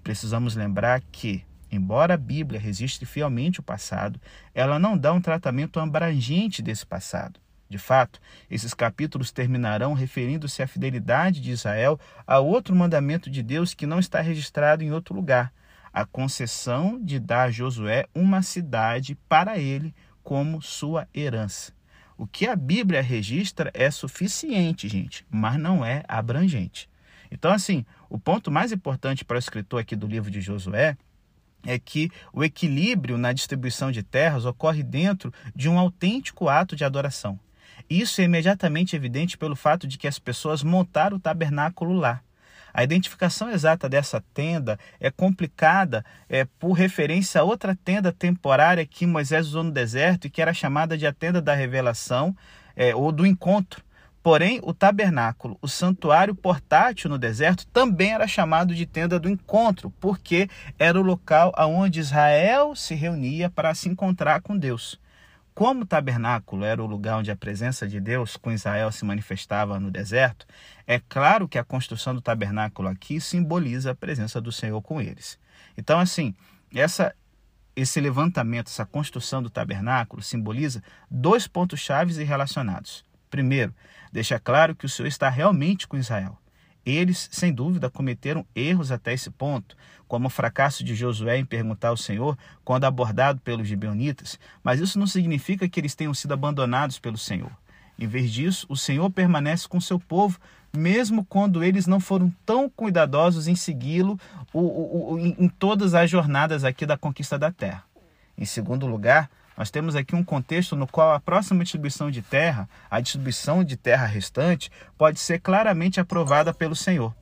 Precisamos 0.03 0.57
lembrar 0.57 1.01
que 1.13 1.45
Embora 1.71 2.15
a 2.15 2.19
Bíblia 2.19 2.61
registre 2.61 3.07
fielmente 3.07 3.61
o 3.61 3.63
passado, 3.63 4.21
ela 4.55 4.79
não 4.79 4.99
dá 4.99 5.11
um 5.11 5.23
tratamento 5.23 5.81
abrangente 5.81 6.61
desse 6.61 6.85
passado. 6.85 7.41
De 7.73 7.79
fato, 7.79 8.21
esses 8.51 8.75
capítulos 8.75 9.33
terminarão 9.33 9.95
referindo-se 9.95 10.63
à 10.63 10.67
fidelidade 10.67 11.41
de 11.41 11.51
Israel 11.53 11.99
a 12.27 12.39
outro 12.39 12.77
mandamento 12.77 13.31
de 13.31 13.43
Deus 13.43 13.73
que 13.73 13.87
não 13.87 13.99
está 13.99 14.21
registrado 14.21 14.85
em 14.85 14.93
outro 14.93 15.15
lugar: 15.15 15.51
a 15.91 16.05
concessão 16.05 17.03
de 17.03 17.19
dar 17.19 17.45
a 17.45 17.51
Josué 17.51 18.05
uma 18.15 18.43
cidade 18.43 19.15
para 19.27 19.57
ele 19.57 19.95
como 20.23 20.61
sua 20.61 21.09
herança. 21.15 21.73
O 22.19 22.27
que 22.27 22.47
a 22.47 22.55
Bíblia 22.55 23.01
registra 23.01 23.71
é 23.73 23.91
suficiente, 23.91 24.87
gente, 24.87 25.25
mas 25.31 25.59
não 25.59 25.83
é 25.83 26.03
abrangente. 26.07 26.91
Então, 27.31 27.51
assim, 27.51 27.87
o 28.11 28.19
ponto 28.19 28.51
mais 28.51 28.71
importante 28.71 29.25
para 29.25 29.37
o 29.37 29.39
escritor 29.39 29.81
aqui 29.81 29.97
do 29.97 30.07
livro 30.07 30.31
de 30.31 30.43
Josué 30.43 30.95
é 31.65 31.79
que 31.79 32.11
o 32.35 32.45
equilíbrio 32.45 33.17
na 33.17 33.33
distribuição 33.33 33.91
de 33.91 34.03
terras 34.03 34.45
ocorre 34.45 34.83
dentro 34.83 35.33
de 35.57 35.71
um 35.71 35.79
autêntico 35.79 36.51
ato 36.51 36.77
de 36.77 36.85
adoração. 36.85 37.41
Isso 37.89 38.21
é 38.21 38.25
imediatamente 38.25 38.97
evidente 38.97 39.37
pelo 39.37 39.57
fato 39.57 39.87
de 39.87 39.99
que 39.99 40.09
as 40.09 40.19
pessoas 40.19 40.63
montaram 40.63 41.17
o 41.17 41.21
tabernáculo 41.21 41.93
lá. 41.93 42.21
A 42.75 42.83
identificação 42.83 43.51
exata 43.51 43.89
dessa 43.89 44.23
tenda 44.33 44.79
é 44.99 45.11
complicada 45.11 46.05
é, 46.29 46.47
por 46.59 46.73
referência 46.73 47.41
a 47.41 47.45
outra 47.45 47.77
tenda 47.77 48.11
temporária 48.11 48.87
que 48.87 49.07
Moisés 49.07 49.49
usou 49.49 49.63
no 49.63 49.71
deserto 49.71 50.27
e 50.27 50.31
que 50.31 50.41
era 50.41 50.55
chamada 50.55 50.97
de 50.97 51.07
a 51.07 51.13
tenda 51.13 51.43
da 51.43 51.55
revelação 51.55 52.35
é, 52.75 52.95
ou 52.95 53.13
do 53.13 53.27
encontro. 53.27 53.85
Porém, 54.23 54.61
o 54.63 54.73
tabernáculo, 54.73 55.59
o 55.61 55.67
santuário 55.67 56.35
portátil 56.35 57.11
no 57.11 57.19
deserto, 57.19 57.67
também 57.67 58.13
era 58.13 58.27
chamado 58.29 58.73
de 58.73 58.87
tenda 58.87 59.19
do 59.19 59.29
encontro, 59.29 59.91
porque 60.01 60.49
era 60.79 60.99
o 60.99 61.03
local 61.03 61.53
onde 61.59 61.99
Israel 61.99 62.77
se 62.77 62.95
reunia 62.95 63.51
para 63.51 63.75
se 63.75 63.89
encontrar 63.89 64.41
com 64.41 64.57
Deus. 64.57 64.99
Como 65.55 65.83
o 65.83 65.87
tabernáculo 65.87 66.65
era 66.65 66.83
o 66.83 66.87
lugar 66.87 67.19
onde 67.19 67.31
a 67.31 67.37
presença 67.37 67.87
de 67.87 68.01
Deus 68.01 68.37
com 68.37 68.51
Israel 68.51 68.91
se 68.91 69.05
manifestava 69.05 69.79
no 69.79 69.91
deserto, 69.91 70.47
é 70.87 70.99
claro 70.99 71.47
que 71.47 71.59
a 71.59 71.65
construção 71.65 72.15
do 72.15 72.23
tabernáculo 72.23 72.89
aqui 72.89 73.21
simboliza 73.21 73.91
a 73.91 73.95
presença 73.95 74.41
do 74.41 74.51
Senhor 74.51 74.81
com 74.81 75.01
eles. 75.01 75.39
Então, 75.77 75.99
assim, 75.99 76.35
essa 76.75 77.15
esse 77.75 78.01
levantamento, 78.01 78.69
essa 78.69 78.85
construção 78.85 79.43
do 79.43 79.49
tabernáculo 79.49 80.23
simboliza 80.23 80.83
dois 81.11 81.47
pontos 81.47 81.81
chaves 81.81 82.19
e 82.19 82.25
relacionados. 82.25 83.05
Primeiro, 83.31 83.75
deixa 84.13 84.39
claro 84.39 84.75
que 84.75 84.85
o 84.85 84.89
Senhor 84.89 85.09
está 85.09 85.31
realmente 85.31 85.89
com 85.89 85.97
Israel. 85.97 86.39
Eles, 86.85 87.29
sem 87.31 87.53
dúvida, 87.53 87.89
cometeram 87.89 88.45
erros 88.55 88.91
até 88.91 89.13
esse 89.13 89.31
ponto, 89.31 89.77
como 90.09 90.27
o 90.27 90.31
fracasso 90.31 90.83
de 90.85 90.95
Josué 90.95 91.39
em 91.39 91.45
perguntar 91.45 91.89
ao 91.89 91.97
Senhor 91.97 92.37
quando 92.65 92.85
abordado 92.85 93.41
pelos 93.41 93.69
gibeonitas, 93.69 94.39
mas 94.63 94.81
isso 94.81 94.99
não 94.99 95.07
significa 95.07 95.69
que 95.69 95.81
eles 95.81 95.95
tenham 95.95 96.13
sido 96.13 96.35
abandonados 96.35 96.99
pelo 96.99 97.17
Senhor. 97.17 97.51
Em 97.99 98.07
vez 98.07 98.33
disso, 98.33 98.67
o 98.69 98.77
Senhor 98.77 99.09
permanece 99.11 99.69
com 99.69 99.81
seu 99.81 99.99
povo, 99.99 100.41
mesmo 100.77 101.25
quando 101.25 101.63
eles 101.63 101.87
não 101.87 102.01
foram 102.01 102.35
tão 102.45 102.69
cuidadosos 102.69 103.47
em 103.47 103.55
segui-lo 103.55 104.19
em 105.39 105.49
todas 105.49 105.95
as 105.95 106.11
jornadas 106.11 106.65
aqui 106.65 106.85
da 106.85 106.97
conquista 106.97 107.39
da 107.39 107.53
terra. 107.53 107.85
Em 108.37 108.45
segundo 108.45 108.87
lugar, 108.87 109.31
nós 109.63 109.71
temos 109.71 109.95
aqui 109.95 110.17
um 110.17 110.25
contexto 110.25 110.75
no 110.75 110.89
qual 110.89 111.15
a 111.15 111.21
próxima 111.21 111.63
distribuição 111.63 112.11
de 112.11 112.21
terra, 112.21 112.69
a 112.91 113.01
distribuição 113.01 113.63
de 113.63 113.77
terra 113.77 114.07
restante, 114.07 114.73
pode 114.99 115.21
ser 115.21 115.39
claramente 115.39 116.01
aprovada 116.01 116.53
pelo 116.53 116.75
Senhor. 116.75 117.15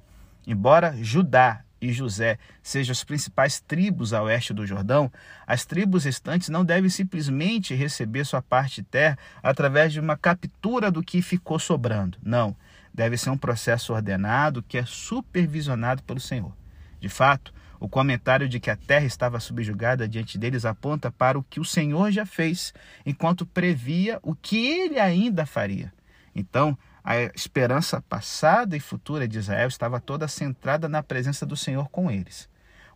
Embora 0.47 0.97
Judá 1.02 1.61
e 1.82 1.92
José 1.92 2.38
sejam 2.62 2.92
as 2.92 3.04
principais 3.04 3.61
tribos 3.61 4.14
a 4.14 4.23
oeste 4.23 4.54
do 4.54 4.66
Jordão, 4.66 5.12
as 5.47 5.66
tribos 5.66 6.04
restantes 6.04 6.49
não 6.49 6.64
devem 6.64 6.88
simplesmente 6.88 7.75
receber 7.75 8.25
sua 8.25 8.40
parte 8.40 8.76
de 8.76 8.88
terra 8.88 9.18
através 9.42 9.92
de 9.92 10.00
uma 10.00 10.16
captura 10.16 10.90
do 10.90 11.02
que 11.02 11.20
ficou 11.20 11.59
sobrando. 11.59 12.16
Não. 12.23 12.56
Deve 12.94 13.18
ser 13.18 13.28
um 13.28 13.37
processo 13.37 13.92
ordenado 13.92 14.62
que 14.62 14.78
é 14.78 14.85
supervisionado 14.87 16.02
pelo 16.04 16.18
Senhor. 16.18 16.56
De 16.99 17.09
fato, 17.11 17.52
o 17.81 17.89
comentário 17.89 18.47
de 18.47 18.61
que 18.61 18.71
a 18.71 18.77
terra 18.77 19.07
estava 19.07 19.41
subjugada 19.41 20.07
diante 20.07 20.37
deles 20.37 20.67
aponta 20.67 21.11
para 21.11 21.39
o 21.39 21.43
que 21.43 21.59
o 21.59 21.65
Senhor 21.65 22.13
já 22.13 22.27
fez, 22.27 22.75
enquanto 23.07 23.47
previa 23.47 24.21
o 24.23 24.35
que 24.35 24.67
ele 24.67 25.01
ainda 25.01 25.47
faria. 25.47 25.91
Então, 26.35 26.77
a 27.03 27.17
esperança 27.35 28.03
passada 28.03 28.77
e 28.77 28.81
futura 28.81 29.27
de 29.27 29.39
Israel 29.39 29.69
estava 29.69 29.99
toda 29.99 30.29
centrada 30.29 30.89
na 30.89 31.03
presença 31.03 31.47
do 31.47 31.57
Senhor 31.57 31.89
com 31.89 32.11
eles. 32.11 32.49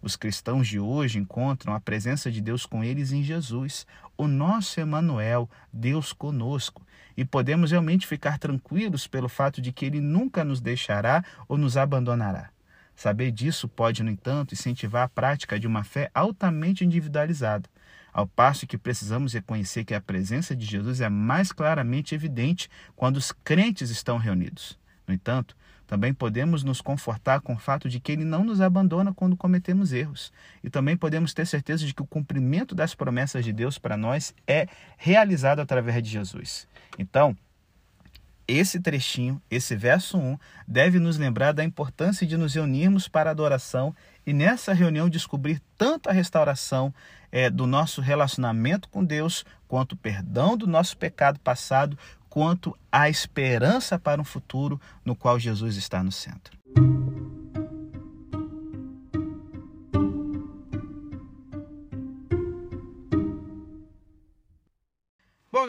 Os 0.03 0.17
cristãos 0.17 0.69
de 0.69 0.79
hoje 0.79 1.19
encontram 1.19 1.73
a 1.73 1.81
presença 1.81 2.31
de 2.31 2.43
Deus 2.43 2.67
com 2.67 2.85
eles 2.85 3.11
em 3.11 3.23
Jesus, 3.23 3.87
o 4.19 4.29
nosso 4.29 4.79
Emanuel, 4.79 5.49
Deus 5.73 6.13
conosco, 6.13 6.87
e 7.17 7.25
podemos 7.25 7.71
realmente 7.71 8.07
ficar 8.07 8.39
tranquilos 8.39 9.07
pelo 9.07 9.31
fato 9.31 9.63
de 9.63 9.73
que 9.73 9.87
ele 9.87 10.03
nunca 10.03 10.45
nos 10.45 10.61
deixará 10.61 11.25
ou 11.49 11.57
nos 11.57 11.79
abandonará. 11.79 12.54
Saber 12.95 13.31
disso 13.31 13.69
pode, 13.69 14.03
no 14.03 14.11
entanto, 14.11 14.55
incentivar 14.55 15.03
a 15.03 15.09
prática 15.09 15.59
de 15.59 15.67
uma 15.67 15.85
fé 15.85 16.11
altamente 16.15 16.85
individualizada. 16.85 17.69
ao 18.13 18.29
passo 18.29 18.65
que 18.65 18.79
precisamos 18.79 19.33
reconhecer 19.33 19.85
que 19.85 19.93
a 19.93 20.01
presença 20.01 20.55
de 20.55 20.65
Jesus 20.65 21.01
é 21.01 21.09
mais 21.09 21.51
claramente 21.51 22.15
evidente 22.15 22.71
quando 22.95 23.17
os 23.17 23.33
crentes 23.33 23.91
estão 23.91 24.19
reunidos. 24.19 24.79
No 25.05 25.13
entanto, 25.13 25.57
também 25.87 26.15
podemos 26.15 26.63
nos 26.63 26.81
confortar 26.81 27.41
com 27.41 27.55
o 27.55 27.59
fato 27.59 27.89
de 27.89 28.01
que 28.01 28.13
Ele 28.13 28.25
não 28.25 28.45
nos 28.45 28.61
abandona 28.61 29.13
quando 29.13 29.37
cometemos 29.37 29.93
erros. 29.93 30.33
E 30.63 30.71
também 30.71 30.97
podemos 30.97 31.35
ter 31.35 31.47
certeza 31.47 31.85
de 31.85 31.93
que 31.93 32.03
o 32.03 32.07
cumprimento 32.07 32.75
das 32.75 32.95
promessas 32.95 33.45
de 33.45 33.53
Deus 33.53 33.79
para 33.79 33.97
nós 33.97 34.35
é 34.47 34.67
realizado 34.97 35.61
através 35.61 36.03
de 36.03 36.09
Jesus. 36.09 36.67
Então, 36.99 37.37
esse 38.47 38.81
trechinho, 38.81 39.41
esse 39.51 39.75
verso 39.75 40.19
1, 40.19 40.39
deve 40.67 40.99
nos 40.99 41.17
lembrar 41.17 41.53
da 41.53 41.65
importância 41.65 42.27
de 42.27 42.37
nos 42.37 42.55
reunirmos 42.55 43.09
para 43.09 43.31
adoração 43.31 43.95
e 44.27 44.33
nessa 44.33 44.73
reunião 44.73 45.09
descobrir 45.09 45.61
tanto 45.77 46.09
a 46.09 46.13
restauração 46.13 46.95
é, 47.33 47.51
do 47.51 47.67
nosso 47.67 48.01
relacionamento 48.01 48.89
com 48.89 49.05
Deus, 49.05 49.45
quanto 49.67 49.93
o 49.93 49.97
perdão 49.97 50.57
do 50.57 50.67
nosso 50.67 50.97
pecado 50.97 51.39
passado, 51.41 51.99
quanto 52.29 52.77
a 52.91 53.09
esperança 53.09 53.99
para 53.99 54.21
um 54.21 54.25
futuro 54.25 54.81
no 55.05 55.15
qual 55.17 55.39
Jesus 55.39 55.77
está 55.77 56.03
no 56.03 56.13
centro. 56.13 56.57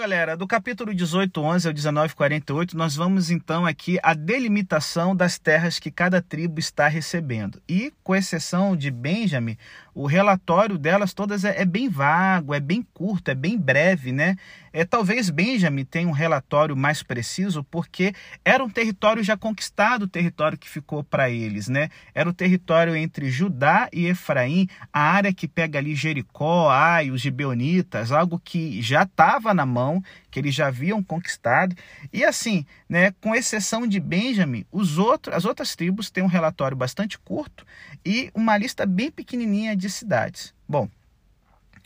Galera, 0.06 0.38
do 0.38 0.46
capítulo 0.46 0.94
18, 0.94 1.42
11 1.42 1.68
ao 1.68 1.74
19, 1.74 2.14
48, 2.14 2.78
nós 2.78 2.96
vamos 2.96 3.32
então 3.32 3.66
aqui 3.66 3.98
a 4.04 4.14
delimitação 4.14 5.16
das 5.16 5.40
terras 5.40 5.80
que 5.80 5.90
cada 5.90 6.22
tribo 6.22 6.60
está 6.60 6.88
recebendo. 6.88 7.60
E, 7.68 7.92
com 8.04 8.16
exceção 8.16 8.78
de 8.78 8.92
Benjamin, 8.92 9.58
o 9.96 10.06
relatório 10.06 10.78
delas 10.78 11.12
todas 11.12 11.44
é, 11.44 11.60
é, 11.60 11.66
bem 11.66 11.90
vago, 11.90 12.54
é 12.54 12.60
bem 12.60 12.86
curto, 12.94 13.32
é 13.32 13.34
bem 13.34 13.58
breve, 13.58 14.12
né? 14.12 14.36
É, 14.76 14.84
talvez 14.84 15.30
Benjamin 15.30 15.86
tenha 15.86 16.06
um 16.06 16.12
relatório 16.12 16.76
mais 16.76 17.02
preciso, 17.02 17.64
porque 17.64 18.14
era 18.44 18.62
um 18.62 18.70
território 18.70 19.24
já 19.24 19.38
conquistado, 19.38 20.04
o 20.04 20.08
território 20.08 20.58
que 20.58 20.68
ficou 20.68 21.02
para 21.02 21.30
eles, 21.30 21.70
né? 21.70 21.90
Era 22.14 22.30
o 22.30 22.34
território 22.34 22.94
entre 22.94 23.30
Judá 23.30 23.88
e 23.94 24.08
Efraim, 24.08 24.68
a 24.92 25.00
área 25.00 25.34
que 25.34 25.48
pega 25.48 25.80
ali 25.80 25.96
Jericó, 25.96 26.70
Ai, 26.70 27.10
os 27.10 27.22
gibeonitas, 27.22 28.12
algo 28.12 28.38
que 28.44 28.82
já 28.82 29.04
estava 29.04 29.54
na 29.54 29.66
mão, 29.66 30.04
que 30.30 30.40
eles 30.40 30.54
já 30.54 30.68
haviam 30.68 31.02
conquistado. 31.02 31.74
E 32.12 32.26
assim, 32.26 32.66
né, 32.90 33.14
com 33.22 33.34
exceção 33.34 33.88
de 33.88 33.98
Benjamin, 33.98 34.66
os 34.74 34.98
outros, 34.98 35.34
as 35.34 35.46
outras 35.46 35.74
tribos 35.74 36.10
têm 36.10 36.22
um 36.22 36.28
relatório 36.28 36.76
bastante 36.76 37.18
curto 37.18 37.66
e 38.06 38.30
uma 38.36 38.58
lista 38.58 38.86
bem 38.86 39.10
pequenininha 39.10 39.74
de 39.74 39.86
de 39.86 39.92
cidades. 39.92 40.54
Bom, 40.68 40.90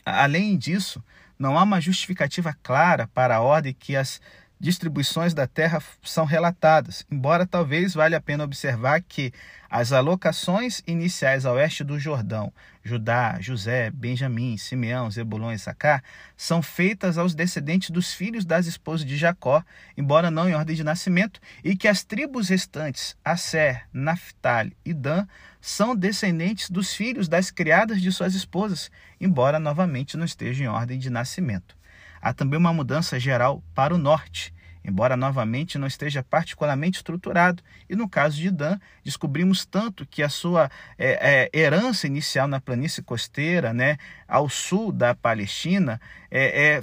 além 0.04 0.56
disso, 0.56 1.04
não 1.40 1.58
há 1.58 1.62
uma 1.62 1.80
justificativa 1.80 2.54
clara 2.62 3.08
para 3.08 3.36
a 3.36 3.40
ordem 3.40 3.72
que 3.72 3.96
as 3.96 4.20
distribuições 4.60 5.32
da 5.32 5.46
terra 5.46 5.82
são 6.02 6.26
relatadas, 6.26 7.06
embora 7.10 7.46
talvez 7.46 7.94
valha 7.94 8.18
a 8.18 8.20
pena 8.20 8.44
observar 8.44 9.00
que 9.00 9.32
as 9.70 9.90
alocações 9.90 10.82
iniciais 10.86 11.46
a 11.46 11.52
oeste 11.52 11.82
do 11.82 11.98
Jordão, 11.98 12.52
Judá, 12.82 13.38
José, 13.40 13.90
Benjamim, 13.90 14.56
Simeão, 14.56 15.10
Zebulon 15.10 15.52
e 15.52 15.58
Sacar, 15.58 16.02
são 16.36 16.62
feitas 16.62 17.18
aos 17.18 17.34
descendentes 17.34 17.90
dos 17.90 18.12
filhos 18.12 18.44
das 18.44 18.66
esposas 18.66 19.06
de 19.06 19.16
Jacó, 19.16 19.62
embora 19.96 20.30
não 20.30 20.48
em 20.48 20.54
ordem 20.54 20.74
de 20.74 20.82
nascimento, 20.82 21.40
e 21.62 21.76
que 21.76 21.86
as 21.86 22.02
tribos 22.02 22.48
restantes, 22.48 23.16
Asser, 23.24 23.86
Naphtali 23.92 24.76
e 24.84 24.94
Dan, 24.94 25.26
são 25.60 25.94
descendentes 25.94 26.70
dos 26.70 26.94
filhos 26.94 27.28
das 27.28 27.50
criadas 27.50 28.00
de 28.00 28.10
suas 28.10 28.34
esposas, 28.34 28.90
embora 29.20 29.58
novamente 29.58 30.16
não 30.16 30.24
estejam 30.24 30.64
em 30.64 30.68
ordem 30.68 30.98
de 30.98 31.10
nascimento. 31.10 31.76
Há 32.20 32.32
também 32.32 32.58
uma 32.58 32.72
mudança 32.72 33.18
geral 33.18 33.62
para 33.74 33.94
o 33.94 33.98
norte, 33.98 34.54
embora 34.84 35.16
novamente 35.16 35.78
não 35.78 35.86
esteja 35.86 36.22
particularmente 36.22 36.98
estruturado. 36.98 37.62
E 37.88 37.96
no 37.96 38.08
caso 38.08 38.36
de 38.36 38.50
Dan, 38.50 38.78
descobrimos 39.04 39.64
tanto 39.64 40.06
que 40.06 40.22
a 40.22 40.28
sua 40.28 40.70
é, 40.98 41.48
é, 41.52 41.58
herança 41.58 42.06
inicial 42.06 42.48
na 42.48 42.60
planície 42.60 43.02
costeira, 43.02 43.72
né, 43.72 43.98
ao 44.26 44.48
sul 44.48 44.92
da 44.92 45.14
Palestina, 45.14 46.00
é, 46.30 46.78
é 46.78 46.82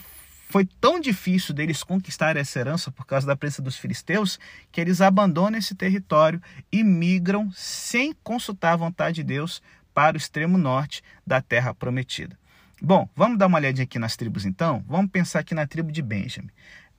foi 0.50 0.66
tão 0.80 0.98
difícil 0.98 1.54
deles 1.54 1.84
conquistar 1.84 2.38
essa 2.38 2.58
herança 2.58 2.90
por 2.90 3.06
causa 3.06 3.28
da 3.28 3.36
presença 3.36 3.62
dos 3.62 3.78
filisteus 3.78 4.40
que 4.72 4.80
eles 4.80 5.02
abandonam 5.02 5.60
esse 5.60 5.76
território 5.76 6.42
e 6.72 6.86
migram 6.86 7.52
sem 7.54 8.14
consultar 8.24 8.74
a 8.74 8.78
vontade 8.78 9.16
de 9.16 9.24
Deus 9.24 9.62
para 9.94 10.16
o 10.16 10.18
extremo 10.18 10.58
norte 10.58 11.04
da 11.26 11.42
terra 11.42 11.74
prometida. 11.74 12.38
Bom, 12.82 13.10
vamos 13.16 13.38
dar 13.38 13.48
uma 13.48 13.58
olhadinha 13.58 13.84
aqui 13.84 14.00
nas 14.00 14.16
tribos 14.16 14.46
então? 14.46 14.86
Vamos 14.88 15.12
pensar 15.12 15.40
aqui 15.40 15.54
na 15.54 15.66
tribo 15.66 15.92
de 15.92 16.02
Benjamim. 16.02 16.50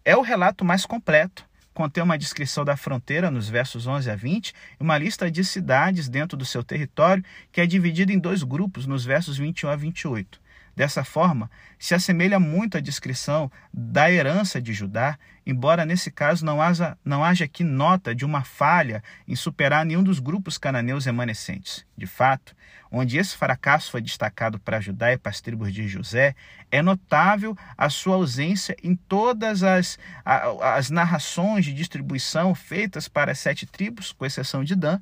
É 0.09 0.17
o 0.17 0.23
relato 0.23 0.65
mais 0.65 0.87
completo, 0.87 1.45
contém 1.75 2.03
uma 2.03 2.17
descrição 2.17 2.65
da 2.65 2.79
fronteira 2.79 3.31
nos 3.31 3.51
versos 3.51 3.87
11 3.87 4.11
a 4.11 4.17
20 4.17 4.49
e 4.49 4.55
uma 4.83 4.97
lista 4.97 5.31
de 5.31 5.45
cidades 5.45 6.09
dentro 6.09 6.35
do 6.35 6.47
seu 6.47 6.65
território 6.65 7.23
que 7.53 7.61
é 7.61 7.67
dividida 7.67 8.11
em 8.11 8.19
dois 8.19 8.43
grupos 8.43 8.87
nos 8.87 9.05
versos 9.05 9.37
21 9.37 9.69
a 9.69 9.77
28. 9.77 10.41
Dessa 10.75 11.05
forma, 11.05 11.51
se 11.79 11.95
assemelha 11.95 12.41
muito 12.41 12.79
à 12.79 12.81
descrição 12.81 13.53
da 13.71 14.11
herança 14.11 14.63
de 14.63 14.73
Judá, 14.73 15.19
embora 15.49 15.87
nesse 15.87 16.11
caso 16.11 16.45
não 16.45 16.61
haja, 16.61 16.99
não 17.03 17.25
haja 17.25 17.47
aqui 17.47 17.65
nota 17.65 18.15
de 18.15 18.23
uma 18.23 18.45
falha 18.45 19.03
em 19.27 19.35
superar 19.35 19.83
nenhum 19.83 20.03
dos 20.03 20.19
grupos 20.19 20.59
cananeus 20.59 21.07
remanescentes. 21.07 21.87
De 21.97 22.07
fato, 22.07 22.55
onde 22.93 23.17
esse 23.17 23.35
fracasso 23.35 23.91
foi 23.91 24.03
destacado 24.03 24.61
para 24.61 24.79
Judá 24.79 25.11
e 25.11 25.17
para 25.17 25.31
as 25.31 25.41
tribos 25.41 25.73
de 25.73 25.89
José, 25.89 26.35
é 26.71 26.83
notável 26.83 27.57
a 27.79 27.89
sua 27.89 28.17
ausência 28.17 28.77
em 28.85 28.95
todas 28.95 29.63
as, 29.63 29.99
as 30.23 30.91
narrações 30.91 31.65
de 31.65 31.73
distribuição 31.73 32.55
feitas 32.55 33.09
para 33.09 33.33
as 33.33 33.39
sete 33.39 33.65
tribos, 33.65 34.13
com 34.13 34.27
exceção 34.27 34.63
de 34.63 34.77
Dan, 34.77 35.01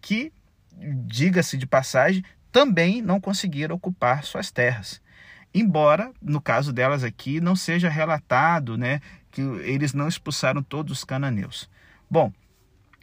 que, 0.00 0.32
diga-se 1.06 1.58
de 1.58 1.66
passagem, 1.66 2.24
também 2.52 3.02
não 3.02 3.20
conseguiram 3.20 3.74
ocupar 3.74 4.22
suas 4.22 4.52
terras 4.52 5.02
embora 5.54 6.12
no 6.20 6.40
caso 6.40 6.72
delas 6.72 7.02
aqui 7.02 7.40
não 7.40 7.56
seja 7.56 7.88
relatado, 7.88 8.76
né, 8.76 9.00
que 9.38 9.42
eles 9.70 9.94
não 9.94 10.08
expulsaram 10.08 10.60
todos 10.64 10.98
os 10.98 11.04
cananeus. 11.04 11.70
Bom, 12.10 12.32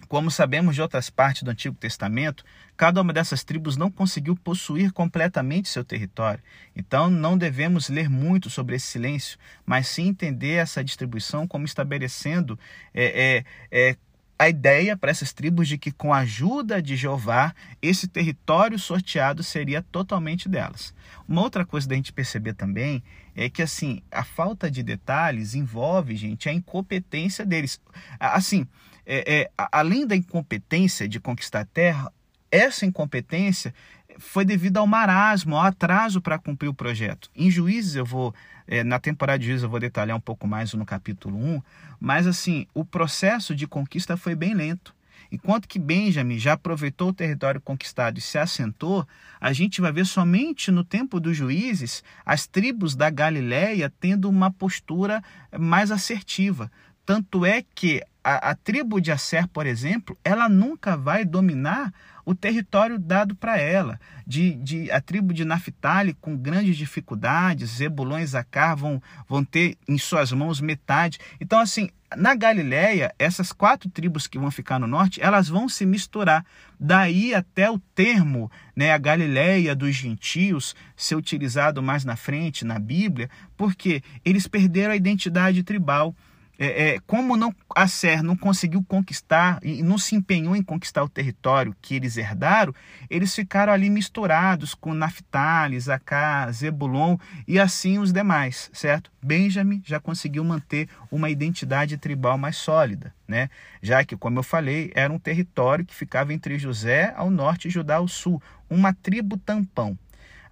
como 0.10 0.30
sabemos 0.30 0.76
de 0.76 0.82
outras 0.82 1.10
partes 1.10 1.44
do 1.44 1.50
Antigo 1.50 1.78
Testamento, 1.78 2.44
cada 2.76 3.02
uma 3.02 3.14
dessas 3.14 3.42
tribos 3.42 3.78
não 3.78 3.90
conseguiu 3.90 4.36
possuir 4.36 4.92
completamente 4.92 5.70
seu 5.70 5.84
território. 5.84 6.44
Então, 6.76 7.10
não 7.10 7.38
devemos 7.38 7.88
ler 7.88 8.10
muito 8.10 8.50
sobre 8.50 8.76
esse 8.76 8.88
silêncio, 8.88 9.40
mas 9.66 9.88
sim 9.88 10.10
entender 10.10 10.56
essa 10.56 10.84
distribuição 10.84 11.48
como 11.48 11.64
estabelecendo 11.64 12.60
é, 12.94 13.46
é, 13.72 13.90
é, 13.92 13.96
a 14.38 14.50
ideia 14.50 14.98
para 14.98 15.12
essas 15.12 15.32
tribos 15.32 15.68
de 15.68 15.78
que, 15.78 15.92
com 15.92 16.14
a 16.14 16.20
ajuda 16.20 16.82
de 16.82 16.96
Jeová, 16.96 17.54
esse 17.82 18.08
território 18.08 18.78
sorteado 18.78 19.42
seria 19.42 19.82
totalmente 19.82 20.50
delas. 20.50 20.94
Uma 21.28 21.42
outra 21.42 21.66
coisa 21.66 21.88
da 21.88 21.96
gente 21.96 22.12
perceber 22.12 22.54
também 22.54 23.02
é 23.36 23.50
que 23.50 23.62
assim 23.62 24.02
a 24.12 24.24
falta 24.24 24.70
de 24.70 24.84
detalhes 24.84 25.56
envolve, 25.56 26.16
gente, 26.16 26.50
a 26.50 26.54
incompetência 26.54 27.46
deles. 27.46 27.80
Assim, 28.20 28.68
é, 29.06 29.42
é, 29.42 29.52
além 29.72 30.06
da 30.06 30.16
incompetência 30.16 31.08
de 31.08 31.20
conquistar 31.20 31.62
a 31.62 31.66
terra, 31.66 32.12
essa 32.52 32.86
incompetência 32.86 33.74
foi 34.18 34.46
devido 34.46 34.78
ao 34.78 34.88
marasmo, 34.88 35.56
ao 35.56 35.64
atraso 35.64 36.22
para 36.22 36.40
cumprir 36.40 36.70
o 36.70 36.74
projeto. 36.74 37.30
Em 37.36 37.50
Juízes 37.50 37.96
eu 37.96 38.06
vou 38.06 38.34
é, 38.68 38.84
na 38.84 39.00
temporada 39.00 39.40
de 39.40 39.46
Juízes 39.46 39.64
eu 39.64 39.70
vou 39.70 39.80
detalhar 39.80 40.16
um 40.18 40.22
pouco 40.22 40.48
mais 40.48 40.74
no 40.74 40.86
capítulo 40.86 41.38
1, 41.38 41.62
mas 42.00 42.28
assim, 42.28 42.68
o 42.74 42.84
processo 42.84 43.56
de 43.56 43.68
conquista 43.68 44.18
foi 44.18 44.36
bem 44.36 44.54
lento. 44.54 44.94
Enquanto 45.32 45.68
que 45.68 45.80
Benjamin 45.80 46.38
já 46.38 46.54
aproveitou 46.54 47.10
o 47.10 47.14
território 47.14 47.60
conquistado 47.60 48.18
e 48.18 48.22
se 48.22 48.38
assentou, 48.38 49.08
a 49.40 49.52
gente 49.54 49.82
vai 49.82 49.92
ver 49.92 50.06
somente 50.06 50.72
no 50.72 50.84
tempo 50.84 51.20
dos 51.20 51.36
juízes 51.36 52.04
as 52.26 52.48
tribos 52.48 52.96
da 52.96 53.10
Galiléia 53.10 53.92
tendo 54.00 54.30
uma 54.30 54.52
postura 54.52 55.24
mais 55.58 55.92
assertiva. 55.92 56.72
Tanto 57.06 57.46
é 57.46 57.64
que 57.74 58.02
a, 58.24 58.52
a 58.52 58.56
tribo 58.56 59.00
de 59.00 59.12
Asser, 59.12 59.48
por 59.48 59.68
exemplo, 59.68 60.18
ela 60.24 60.50
nunca 60.50 60.98
vai 60.98 61.24
dominar 61.24 61.94
o 62.26 62.34
território 62.34 62.98
dado 62.98 63.36
para 63.36 63.58
ela. 63.60 64.00
De, 64.26 64.56
de, 64.56 64.92
a 64.92 65.00
tribo 65.00 65.34
de 65.34 65.46
Naphtali, 65.46 66.14
com 66.14 66.36
grandes 66.36 66.76
dificuldades, 66.76 67.70
Zebulon 67.70 68.20
e 68.20 68.26
Zacar 68.26 68.76
vão, 68.76 69.02
vão 69.30 69.46
ter 69.46 69.78
em 69.88 69.98
suas 69.98 70.32
mãos 70.32 70.60
metade. 70.60 71.20
Então, 71.40 71.60
assim, 71.60 71.90
na 72.18 72.34
Galiléia, 72.34 73.14
essas 73.20 73.52
quatro 73.52 73.90
tribos 73.90 74.26
que 74.26 74.40
vão 74.40 74.50
ficar 74.50 74.80
no 74.80 74.88
norte, 74.88 75.22
elas 75.22 75.48
vão 75.48 75.70
se 75.70 75.86
misturar. 75.86 76.44
Daí 76.80 77.36
até 77.36 77.70
o 77.70 77.78
termo, 77.78 78.52
né, 78.76 78.92
a 78.92 78.98
Galiléia 78.98 79.76
dos 79.76 79.96
gentios, 79.96 80.76
ser 80.96 81.16
utilizado 81.16 81.84
mais 81.84 82.04
na 82.04 82.16
frente 82.16 82.66
na 82.66 82.80
Bíblia, 82.80 83.30
porque 83.56 84.02
eles 84.24 84.48
perderam 84.48 84.94
a 84.94 84.98
identidade 84.98 85.62
tribal. 85.64 86.16
É, 86.58 86.90
é, 86.90 87.00
como 87.06 87.36
não 87.36 87.54
a 87.76 87.88
Ser 87.88 88.24
não 88.24 88.36
conseguiu 88.36 88.84
conquistar 88.84 89.60
e 89.62 89.84
não 89.84 89.98
se 89.98 90.16
empenhou 90.16 90.56
em 90.56 90.64
conquistar 90.64 91.04
o 91.04 91.10
território 91.10 91.76
que 91.82 91.96
eles 91.96 92.18
herdaram, 92.18 92.74
eles 93.10 93.36
ficaram 93.36 93.74
ali 93.74 93.90
misturados 93.90 94.74
com 94.74 94.94
Naphtali, 94.94 95.80
Zacá, 95.80 96.50
Zebulon 96.52 97.18
e 97.48 97.60
assim 97.60 98.00
os 98.00 98.14
demais, 98.14 98.70
certo? 98.74 99.12
Benjamin 99.22 99.82
já 99.86 100.00
conseguiu 100.00 100.44
manter 100.44 100.88
uma 101.12 101.30
identidade 101.30 101.98
tribal 101.98 102.38
mais 102.38 102.58
sólida, 102.58 103.14
né? 103.28 103.50
Já 103.82 104.04
que, 104.06 104.16
como 104.16 104.40
eu 104.40 104.44
falei, 104.44 104.92
era 104.96 105.12
um 105.12 105.20
território 105.20 105.86
que 105.86 105.96
ficava 105.96 106.34
entre 106.34 106.60
José 106.60 107.14
ao 107.16 107.30
norte 107.30 107.68
e 107.68 107.72
Judá 107.72 107.96
ao 107.96 108.08
sul, 108.08 108.42
uma 108.70 108.94
tribo 108.94 109.38
tampão. 109.38 109.98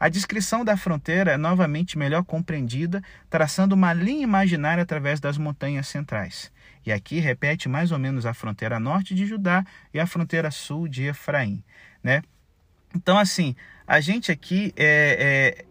A 0.03 0.09
descrição 0.09 0.65
da 0.65 0.75
fronteira 0.75 1.31
é 1.31 1.37
novamente 1.37 1.97
melhor 1.97 2.25
compreendida 2.25 3.01
traçando 3.29 3.73
uma 3.73 3.93
linha 3.93 4.21
imaginária 4.21 4.83
através 4.83 5.21
das 5.21 5.37
montanhas 5.37 5.87
centrais. 5.87 6.51
E 6.85 6.91
aqui 6.91 7.21
repete 7.21 7.69
mais 7.69 7.89
ou 7.89 7.97
menos 7.97 8.25
a 8.25 8.33
fronteira 8.33 8.81
norte 8.81 9.15
de 9.15 9.25
Judá 9.25 9.63
e 9.93 10.01
a 10.01 10.05
fronteira 10.05 10.51
sul 10.51 10.89
de 10.89 11.03
Efraim. 11.05 11.63
Né? 12.03 12.21
Então, 12.93 13.17
assim, 13.17 13.55
a 13.87 14.01
gente 14.01 14.29
aqui 14.29 14.73
é, 14.75 15.63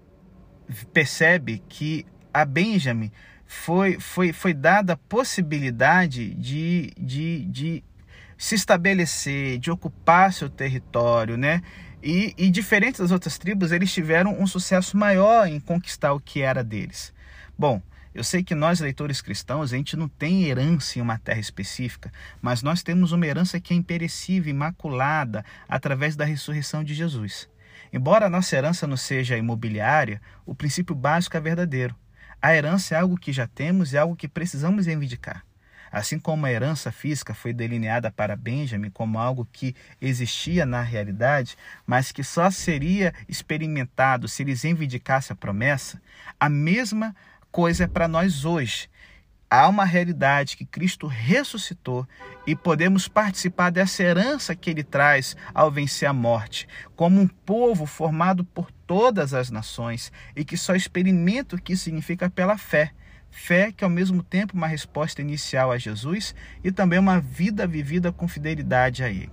é, 0.67 0.75
percebe 0.95 1.63
que 1.69 2.07
a 2.33 2.47
Benjamin 2.47 3.13
foi, 3.45 4.01
foi, 4.01 4.33
foi 4.33 4.55
dada 4.55 4.95
a 4.95 4.97
possibilidade 4.97 6.33
de, 6.37 6.91
de, 6.97 7.45
de 7.45 7.85
se 8.39 8.55
estabelecer, 8.55 9.59
de 9.59 9.71
ocupar 9.71 10.33
seu 10.33 10.49
território, 10.49 11.37
né? 11.37 11.61
E, 12.03 12.35
e 12.37 12.51
diferente 12.51 12.99
das 12.99 13.13
outras 13.13 13.39
tribos, 13.39 13.71
eles 13.71 13.93
tiveram 13.93 14.41
um 14.41 14.47
sucesso 14.47 14.97
maior 14.97 15.47
em 15.47 15.61
conquistar 15.61 16.13
o 16.13 16.21
que 16.21 16.43
era 16.43 16.65
deles. 16.65 17.13
Bom, 17.57 17.81
eu 18.13 18.25
sei 18.25 18.43
que 18.43 18.55
nós, 18.55 18.81
leitores 18.81 19.23
cristãos, 19.23 19.73
a 19.73 19.77
gente 19.77 19.97
não 19.97 20.09
tem 20.09 20.45
herança 20.45 20.99
em 20.99 21.03
uma 21.03 21.17
terra 21.19 21.39
específica, 21.39 22.13
mas 22.43 22.63
nós 22.63 22.83
temos 22.83 23.13
uma 23.13 23.27
herança 23.27 23.61
que 23.61 23.73
é 23.73 23.77
imperecível, 23.77 24.51
imaculada, 24.51 25.45
através 25.69 26.17
da 26.17 26.25
ressurreição 26.25 26.83
de 26.83 26.93
Jesus. 26.93 27.49
Embora 27.93 28.27
a 28.27 28.31
nossa 28.31 28.57
herança 28.57 28.87
não 28.87 28.97
seja 28.97 29.39
imobiliária, 29.39 30.21
o 30.45 30.55
princípio 30.55 30.95
básico 30.95 31.37
é 31.37 31.41
verdadeiro. 31.41 31.95
A 32.41 32.55
herança 32.55 32.97
é 32.97 32.99
algo 32.99 33.17
que 33.17 33.33
já 33.33 33.47
temos 33.47 33.93
e 33.93 33.97
é 33.97 34.01
algo 34.01 34.17
que 34.17 34.27
precisamos 34.27 34.87
reivindicar. 34.87 35.45
Assim 35.93 36.19
como 36.19 36.47
a 36.47 36.51
herança 36.51 36.91
física 36.91 37.35
foi 37.35 37.53
delineada 37.53 38.11
para 38.11 38.35
Benjamin 38.35 38.89
como 38.89 39.19
algo 39.19 39.47
que 39.53 39.77
existia 40.01 40.65
na 40.65 40.81
realidade, 40.81 41.55
mas 41.87 42.11
que 42.11 42.25
só 42.25 42.51
seria 42.51 43.13
experimentado 43.29 44.27
se 44.27 44.43
eles 44.43 44.63
reivindicassem 44.63 45.35
a 45.35 45.37
promessa, 45.37 46.01
a 46.41 46.49
mesma 46.49 47.15
coisa 47.51 47.85
é 47.85 47.87
para 47.87 48.09
nós 48.09 48.47
hoje. 48.47 48.89
Há 49.51 49.69
uma 49.69 49.85
realidade 49.85 50.57
que 50.57 50.65
Cristo 50.65 51.07
ressuscitou 51.07 52.09
e 52.47 52.57
podemos 52.57 53.07
participar 53.07 53.69
dessa 53.69 54.03
herança 54.03 54.57
que 54.57 54.71
ele 54.71 54.83
traz 54.83 55.37
ao 55.53 55.71
vencer 55.71 56.09
a 56.09 56.13
morte, 56.15 56.67
como 56.97 57.21
um 57.21 57.29
povo 57.29 57.85
formado 57.85 58.47
por 58.47 58.73
todas 58.87 59.35
as 59.35 59.51
nações 59.51 60.11
e 60.35 60.43
que 60.43 60.57
só 60.57 60.75
experimenta 60.75 61.55
o 61.55 61.61
que 61.61 61.77
significa 61.77 62.31
pela 62.31 62.57
fé 62.57 62.95
Fé 63.33 63.73
que 63.73 63.83
ao 63.83 63.89
mesmo 63.89 64.23
tempo 64.23 64.55
uma 64.55 64.67
resposta 64.67 65.23
inicial 65.23 65.73
a 65.73 65.79
Jesus 65.79 66.35
e 66.63 66.71
também 66.71 66.99
uma 66.99 67.19
vida 67.19 67.67
vivida 67.67 68.13
com 68.13 68.29
fidelidade 68.29 69.03
a 69.03 69.09
Ele. 69.09 69.33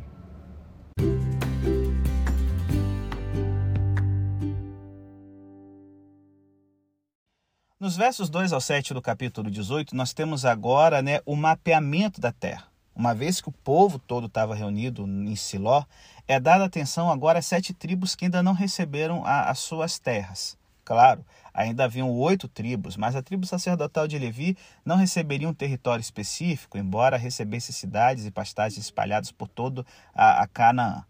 Nos 7.78 7.98
versos 7.98 8.30
2 8.30 8.54
ao 8.54 8.62
7 8.62 8.94
do 8.94 9.02
capítulo 9.02 9.52
18, 9.52 9.96
nós 9.96 10.14
temos 10.14 10.46
agora 10.46 11.02
né, 11.02 11.20
o 11.26 11.36
mapeamento 11.36 12.22
da 12.22 12.32
terra. 12.32 12.68
Uma 12.96 13.14
vez 13.14 13.42
que 13.42 13.50
o 13.50 13.54
povo 13.54 14.00
todo 14.00 14.28
estava 14.28 14.56
reunido 14.56 15.06
em 15.06 15.36
Siló, 15.36 15.84
é 16.28 16.40
dada 16.40 16.64
atenção 16.64 17.12
agora 17.12 17.40
às 17.40 17.46
sete 17.46 17.74
tribos 17.74 18.16
que 18.16 18.26
ainda 18.26 18.42
não 18.42 18.54
receberam 18.54 19.26
a, 19.26 19.50
as 19.50 19.60
suas 19.60 20.00
terras. 20.00 20.58
Claro, 20.86 21.24
ainda 21.60 21.84
haviam 21.84 22.10
oito 22.10 22.48
tribos, 22.48 22.96
mas 22.96 23.18
a 23.18 23.22
tribo 23.22 23.46
sacerdotal 23.46 24.08
de 24.08 24.18
Levi 24.18 24.56
não 24.86 24.96
receberia 24.96 25.50
um 25.50 25.54
território 25.54 26.02
específico, 26.02 26.78
embora 26.78 27.18
recebesse 27.18 27.74
cidades 27.74 28.26
e 28.26 28.32
pastagens 28.32 28.86
espalhadas 28.86 29.30
por 29.30 29.50
todo 29.50 29.86
a, 30.16 30.42
a 30.42 30.48
Canaã. 30.48 31.04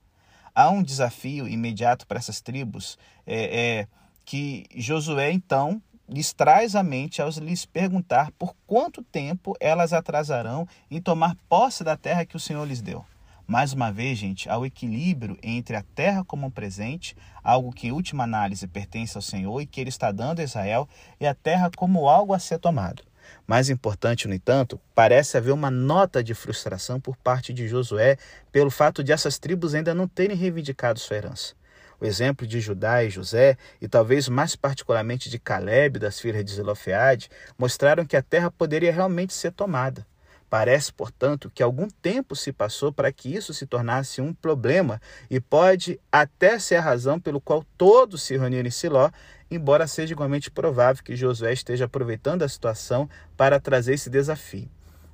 Há 0.55 0.69
um 0.71 0.81
desafio 0.81 1.47
imediato 1.47 2.07
para 2.07 2.17
essas 2.17 2.41
tribos, 2.41 2.97
é, 3.27 3.79
é 3.79 3.87
que 4.25 4.65
Josué 4.75 5.31
então 5.31 5.79
lhes 6.07 6.33
traz 6.33 6.75
à 6.75 6.81
mente 6.81 7.21
ao 7.21 7.29
lhes 7.29 7.67
perguntar 7.67 8.31
por 8.31 8.55
quanto 8.65 9.03
tempo 9.03 9.55
elas 9.59 9.93
atrasarão 9.93 10.67
em 10.89 10.99
tomar 10.99 11.35
posse 11.47 11.83
da 11.83 11.95
terra 11.95 12.25
que 12.25 12.35
o 12.35 12.39
Senhor 12.39 12.67
lhes 12.67 12.81
deu. 12.81 13.05
Mais 13.49 13.73
uma 13.73 13.91
vez, 13.91 14.19
gente, 14.19 14.47
ao 14.47 14.63
equilíbrio 14.63 15.35
entre 15.41 15.75
a 15.75 15.81
terra 15.81 16.23
como 16.23 16.45
um 16.45 16.51
presente, 16.51 17.17
algo 17.43 17.71
que 17.71 17.87
em 17.87 17.91
última 17.91 18.23
análise 18.23 18.67
pertence 18.67 19.17
ao 19.17 19.23
Senhor 19.23 19.59
e 19.59 19.65
que 19.65 19.81
ele 19.81 19.89
está 19.89 20.11
dando 20.11 20.39
a 20.39 20.43
Israel, 20.43 20.87
e 21.19 21.25
a 21.25 21.33
terra 21.33 21.71
como 21.75 22.07
algo 22.07 22.31
a 22.31 22.37
ser 22.37 22.59
tomado. 22.59 23.01
Mais 23.47 23.67
importante, 23.67 24.27
no 24.27 24.35
entanto, 24.35 24.79
parece 24.93 25.35
haver 25.35 25.51
uma 25.51 25.71
nota 25.71 26.23
de 26.23 26.35
frustração 26.35 27.01
por 27.01 27.17
parte 27.17 27.51
de 27.51 27.67
Josué 27.67 28.17
pelo 28.51 28.69
fato 28.69 29.03
de 29.03 29.11
essas 29.11 29.39
tribos 29.39 29.73
ainda 29.73 29.95
não 29.95 30.07
terem 30.07 30.37
reivindicado 30.37 30.99
sua 30.99 31.17
herança. 31.17 31.55
O 31.99 32.05
exemplo 32.05 32.45
de 32.45 32.61
Judá 32.61 33.03
e 33.03 33.09
José, 33.09 33.57
e 33.81 33.87
talvez 33.87 34.29
mais 34.29 34.55
particularmente 34.55 35.27
de 35.27 35.39
Caleb 35.39 35.97
das 35.97 36.19
filhas 36.19 36.45
de 36.45 36.53
Zelofeade, 36.53 37.31
mostraram 37.57 38.05
que 38.05 38.15
a 38.15 38.21
terra 38.21 38.51
poderia 38.51 38.93
realmente 38.93 39.33
ser 39.33 39.51
tomada. 39.53 40.05
Parece, 40.49 40.91
portanto, 40.91 41.51
que 41.53 41.61
algum 41.61 41.87
tempo 41.87 42.35
se 42.35 42.51
passou 42.51 42.91
para 42.91 43.11
que 43.11 43.33
isso 43.33 43.53
se 43.53 43.67
tornasse 43.67 44.19
um 44.19 44.33
problema 44.33 44.99
e 45.29 45.39
pode 45.39 45.99
até 46.11 46.57
ser 46.57 46.77
a 46.77 46.81
razão 46.81 47.19
pelo 47.19 47.39
qual 47.39 47.63
todos 47.77 48.23
se 48.23 48.35
reuniram 48.35 48.67
em 48.67 48.71
Siló, 48.71 49.11
embora 49.51 49.85
seja 49.85 50.13
igualmente 50.13 50.49
provável 50.49 51.03
que 51.03 51.15
Josué 51.15 51.53
esteja 51.53 51.85
aproveitando 51.85 52.41
a 52.41 52.49
situação 52.49 53.07
para 53.37 53.59
trazer 53.59 53.93
esse 53.93 54.09
desafio. 54.09 54.67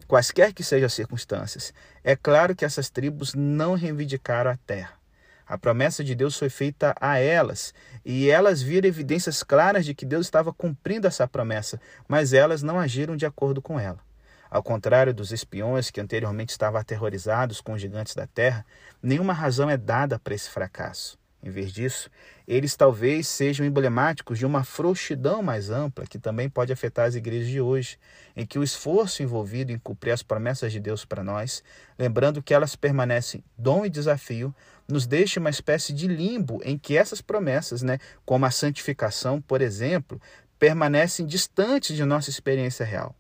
Quaisquer 0.08 0.54
que 0.54 0.64
sejam 0.64 0.86
as 0.86 0.94
circunstâncias, 0.94 1.74
é 2.04 2.16
claro 2.16 2.56
que 2.56 2.64
essas 2.64 2.90
tribos 2.90 3.34
não 3.34 3.74
reivindicaram 3.74 4.52
a 4.52 4.58
terra. 4.66 4.94
A 5.48 5.58
promessa 5.58 6.04
de 6.04 6.16
Deus 6.16 6.38
foi 6.38 6.50
feita 6.50 6.96
a 7.00 7.20
elas, 7.20 7.74
e 8.06 8.30
elas 8.30 8.62
viram 8.62 8.88
evidências 8.88 9.44
claras 9.44 9.86
de 9.86 9.94
que 9.94 10.06
Deus 10.06 10.26
estava 10.26 10.54
cumprindo 10.54 11.08
essa 11.08 11.28
promessa, 11.28 11.80
mas 12.08 12.34
elas 12.34 12.64
não 12.64 12.80
agiram 12.80 13.18
de 13.18 13.26
acordo 13.26 13.62
com 13.62 13.80
ela. 13.80 14.00
Ao 14.56 14.64
contrário 14.64 15.14
dos 15.14 15.34
espiões 15.34 15.92
que 15.92 16.00
anteriormente 16.00 16.52
estavam 16.52 16.80
aterrorizados 16.80 17.60
com 17.60 17.74
os 17.74 17.82
gigantes 17.82 18.16
da 18.16 18.26
terra, 18.26 18.66
nenhuma 19.04 19.34
razão 19.34 19.70
é 19.70 19.76
dada 19.76 20.18
para 20.18 20.34
esse 20.34 20.50
fracasso. 20.50 21.20
Em 21.44 21.50
vez 21.50 21.74
disso, 21.74 22.10
eles 22.48 22.74
talvez 22.74 23.28
sejam 23.28 23.66
emblemáticos 23.66 24.40
de 24.40 24.46
uma 24.46 24.64
frouxidão 24.64 25.44
mais 25.44 25.70
ampla 25.70 26.06
que 26.08 26.18
também 26.18 26.50
pode 26.50 26.72
afetar 26.72 27.06
as 27.06 27.16
igrejas 27.16 27.50
de 27.50 27.60
hoje, 27.60 28.00
em 28.34 28.46
que 28.46 28.58
o 28.58 28.64
esforço 28.64 29.22
envolvido 29.22 29.74
em 29.74 29.78
cumprir 29.78 30.12
as 30.12 30.24
promessas 30.24 30.72
de 30.72 30.80
Deus 30.80 31.04
para 31.04 31.22
nós, 31.22 31.62
lembrando 32.00 32.42
que 32.42 32.54
elas 32.54 32.78
permanecem 32.78 33.44
dom 33.58 33.86
e 33.86 33.90
desafio, 33.90 34.56
nos 34.88 35.06
deixa 35.06 35.38
uma 35.38 35.50
espécie 35.50 35.92
de 35.92 36.08
limbo 36.08 36.62
em 36.64 36.78
que 36.78 36.96
essas 36.96 37.20
promessas, 37.20 37.82
né, 37.82 38.00
como 38.26 38.46
a 38.46 38.52
santificação, 38.52 39.42
por 39.42 39.62
exemplo, 39.62 40.18
permanecem 40.58 41.26
distantes 41.26 41.94
de 41.94 42.06
nossa 42.06 42.30
experiência 42.30 42.86
real. 42.86 43.14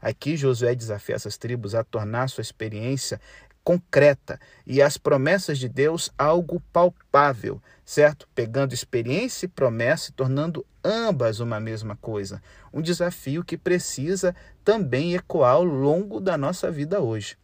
Aqui 0.00 0.36
Josué 0.36 0.74
desafia 0.74 1.14
essas 1.14 1.36
tribos 1.36 1.74
a 1.74 1.84
tornar 1.84 2.28
sua 2.28 2.42
experiência 2.42 3.20
concreta 3.62 4.40
e 4.66 4.80
as 4.80 4.96
promessas 4.96 5.58
de 5.58 5.68
Deus 5.68 6.10
algo 6.16 6.60
palpável, 6.72 7.62
certo? 7.84 8.26
Pegando 8.34 8.72
experiência 8.72 9.46
e 9.46 9.48
promessa 9.48 10.10
e 10.10 10.14
tornando 10.14 10.64
ambas 10.82 11.40
uma 11.40 11.60
mesma 11.60 11.96
coisa. 11.96 12.42
Um 12.72 12.80
desafio 12.80 13.44
que 13.44 13.58
precisa 13.58 14.34
também 14.64 15.14
ecoar 15.14 15.52
ao 15.52 15.64
longo 15.64 16.20
da 16.20 16.38
nossa 16.38 16.70
vida 16.70 17.00
hoje. 17.00 17.36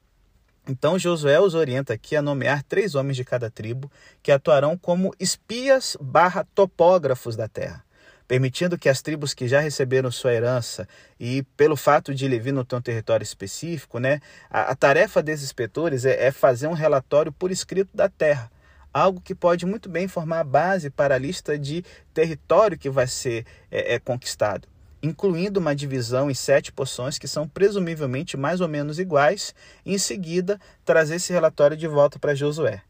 Então 0.69 0.99
Josué 0.99 1.39
os 1.39 1.55
orienta 1.55 1.93
aqui 1.93 2.17
a 2.17 2.23
nomear 2.23 2.63
três 2.63 2.95
homens 2.95 3.17
de 3.17 3.25
cada 3.25 3.51
tribo 3.51 3.91
que 4.23 4.33
atuarão 4.33 4.77
como 4.77 5.15
espias 5.21 5.97
barra 6.01 6.45
topógrafos 6.55 7.37
da 7.37 7.47
terra 7.47 7.86
permitindo 8.27 8.79
que 8.79 8.89
as 8.89 9.01
tribos 9.03 9.33
que 9.35 9.47
já 9.47 9.61
receberam 9.61 10.11
sua 10.11 10.33
herança 10.33 10.89
e 11.19 11.43
pelo 11.57 11.77
fato 11.77 12.15
de 12.15 12.27
Levi 12.27 12.53
não 12.53 12.65
ter 12.65 12.77
um 12.77 12.81
território 12.81 13.25
específico, 13.25 13.99
né, 13.99 14.21
a, 14.51 14.73
a 14.73 14.75
tarefa 14.75 15.23
desses 15.23 15.47
inspetores 15.47 16.05
é, 16.05 16.27
é 16.27 16.31
fazer 16.33 16.67
um 16.67 16.73
relatório 16.73 17.33
por 17.33 17.51
escrito 17.51 17.91
da 17.95 18.09
terra, 18.09 18.51
algo 18.93 19.21
que 19.21 19.35
pode 19.35 19.65
muito 19.67 19.89
bem 19.89 20.09
formar 20.09 20.41
a 20.41 20.45
base 20.45 20.91
para 20.91 21.15
a 21.15 21.19
lista 21.19 21.59
de 21.59 21.85
território 22.13 22.79
que 22.79 22.91
vai 22.91 23.07
ser 23.07 23.45
é, 23.71 23.95
é, 23.95 23.99
conquistado, 23.99 24.67
incluindo 25.03 25.61
uma 25.61 25.75
divisão 25.75 26.31
em 26.31 26.35
sete 26.35 26.73
porções 26.73 27.19
que 27.19 27.29
são 27.29 27.49
presumivelmente 27.49 28.37
mais 28.37 28.61
ou 28.61 28.69
menos 28.69 28.99
iguais, 28.99 29.55
e 29.85 29.95
em 29.95 29.99
seguida 29.99 30.61
trazer 30.85 31.17
esse 31.17 31.33
relatório 31.33 31.77
de 31.77 31.87
volta 31.87 32.19
para 32.19 32.35
Josué. 32.35 32.83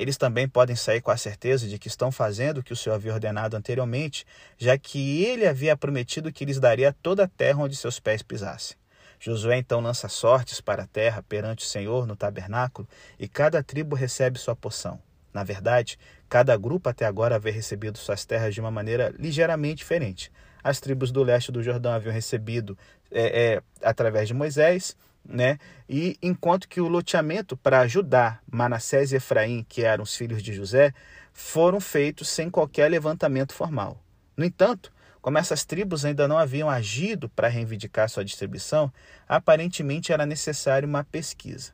Eles 0.00 0.16
também 0.16 0.48
podem 0.48 0.74
sair 0.74 1.02
com 1.02 1.10
a 1.10 1.16
certeza 1.18 1.68
de 1.68 1.78
que 1.78 1.86
estão 1.86 2.10
fazendo 2.10 2.58
o 2.58 2.62
que 2.62 2.72
o 2.72 2.76
Senhor 2.76 2.94
havia 2.94 3.12
ordenado 3.12 3.54
anteriormente, 3.54 4.24
já 4.56 4.78
que 4.78 5.22
ele 5.22 5.46
havia 5.46 5.76
prometido 5.76 6.32
que 6.32 6.46
lhes 6.46 6.58
daria 6.58 6.96
toda 7.02 7.24
a 7.24 7.28
terra 7.28 7.62
onde 7.62 7.76
seus 7.76 8.00
pés 8.00 8.22
pisassem. 8.22 8.78
Josué 9.18 9.58
então 9.58 9.78
lança 9.78 10.08
sortes 10.08 10.58
para 10.58 10.84
a 10.84 10.86
terra 10.86 11.22
perante 11.22 11.66
o 11.66 11.68
Senhor 11.68 12.06
no 12.06 12.16
tabernáculo 12.16 12.88
e 13.18 13.28
cada 13.28 13.62
tribo 13.62 13.94
recebe 13.94 14.38
sua 14.38 14.56
porção. 14.56 14.98
Na 15.34 15.44
verdade, 15.44 15.98
cada 16.30 16.56
grupo 16.56 16.88
até 16.88 17.04
agora 17.04 17.36
havia 17.36 17.52
recebido 17.52 17.98
suas 17.98 18.24
terras 18.24 18.54
de 18.54 18.60
uma 18.62 18.70
maneira 18.70 19.14
ligeiramente 19.18 19.76
diferente. 19.76 20.32
As 20.64 20.80
tribos 20.80 21.12
do 21.12 21.22
leste 21.22 21.52
do 21.52 21.62
Jordão 21.62 21.92
haviam 21.92 22.14
recebido 22.14 22.76
é, 23.10 23.42
é, 23.42 23.62
através 23.82 24.28
de 24.28 24.32
Moisés, 24.32 24.96
né? 25.24 25.58
E 25.88 26.16
enquanto 26.22 26.68
que 26.68 26.80
o 26.80 26.88
loteamento 26.88 27.56
para 27.56 27.86
Judá, 27.86 28.40
Manassés 28.50 29.12
e 29.12 29.16
Efraim, 29.16 29.64
que 29.68 29.82
eram 29.82 30.04
os 30.04 30.16
filhos 30.16 30.42
de 30.42 30.52
José, 30.52 30.92
foram 31.32 31.80
feitos 31.80 32.28
sem 32.28 32.50
qualquer 32.50 32.90
levantamento 32.90 33.52
formal. 33.52 34.02
No 34.36 34.44
entanto, 34.44 34.92
como 35.20 35.38
essas 35.38 35.64
tribos 35.64 36.04
ainda 36.04 36.26
não 36.26 36.38
haviam 36.38 36.70
agido 36.70 37.28
para 37.28 37.48
reivindicar 37.48 38.08
sua 38.08 38.24
distribuição, 38.24 38.92
aparentemente 39.28 40.12
era 40.12 40.24
necessário 40.24 40.88
uma 40.88 41.04
pesquisa. 41.04 41.72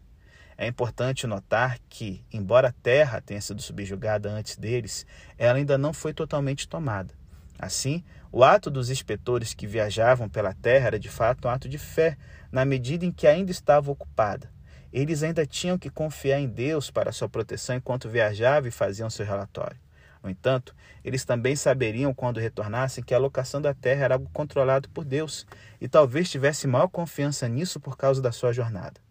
É 0.59 0.67
importante 0.67 1.27
notar 1.27 1.79
que, 1.89 2.25
embora 2.33 2.69
a 2.69 2.73
terra 2.73 3.21
tenha 3.21 3.41
sido 3.41 3.61
subjugada 3.61 4.31
antes 4.31 4.57
deles, 4.57 5.07
ela 5.37 5.59
ainda 5.59 5.77
não 5.77 5.93
foi 5.93 6.15
totalmente 6.15 6.67
tomada. 6.67 7.15
Assim, 7.59 8.03
o 8.33 8.43
ato 8.43 8.71
dos 8.71 8.91
inspetores 8.91 9.55
que 9.55 9.67
viajavam 9.67 10.29
pela 10.29 10.53
terra 10.55 10.89
era 10.89 10.99
de 10.99 11.09
fato 11.09 11.47
um 11.47 11.51
ato 11.51 11.69
de 11.69 11.79
fé, 11.79 12.17
na 12.57 12.65
medida 12.65 13.05
em 13.05 13.13
que 13.13 13.27
ainda 13.27 13.51
estava 13.51 13.91
ocupada. 13.91 14.51
Eles 14.91 15.23
ainda 15.23 15.45
tinham 15.45 15.77
que 15.77 15.91
confiar 15.91 16.41
em 16.41 16.49
Deus 16.49 16.91
para 16.91 17.13
sua 17.13 17.29
proteção 17.29 17.77
enquanto 17.77 18.09
viajavam 18.09 18.67
e 18.67 18.73
faziam 18.73 19.11
seu 19.11 19.27
relatório. 19.27 19.77
No 20.23 20.31
entanto, 20.31 20.75
eles 21.05 21.23
também 21.23 21.55
saberiam 21.55 22.15
quando 22.15 22.41
retornassem 22.41 23.05
que 23.05 23.13
a 23.13 23.19
alocação 23.19 23.61
da 23.61 23.75
terra 23.75 24.07
era 24.07 24.15
algo 24.15 24.31
controlado 24.33 24.89
por 24.89 25.05
Deus 25.05 25.47
e 25.79 25.87
talvez 25.87 26.31
tivesse 26.31 26.67
maior 26.67 26.89
confiança 26.89 27.47
nisso 27.47 27.79
por 27.79 27.95
causa 27.95 28.23
da 28.23 28.33
sua 28.33 28.55
jornada. 28.55 29.03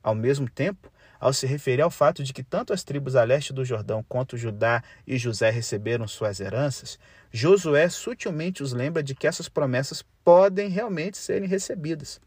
Ao 0.00 0.14
mesmo 0.14 0.48
tempo, 0.48 0.88
ao 1.18 1.32
se 1.32 1.44
referir 1.44 1.82
ao 1.82 1.90
fato 1.90 2.22
de 2.22 2.32
que 2.32 2.44
tanto 2.44 2.72
as 2.72 2.84
tribos 2.84 3.16
a 3.16 3.24
leste 3.24 3.52
do 3.52 3.64
Jordão 3.64 4.04
quanto 4.08 4.36
Judá 4.36 4.80
e 5.04 5.18
José 5.18 5.50
receberam 5.50 6.06
suas 6.06 6.38
heranças, 6.38 7.00
Josué 7.32 7.88
sutilmente 7.88 8.62
os 8.62 8.72
lembra 8.72 9.02
de 9.02 9.12
que 9.12 9.26
essas 9.26 9.48
promessas 9.48 10.04
podem 10.22 10.68
realmente 10.68 11.18
serem 11.18 11.48
recebidas. 11.48 12.20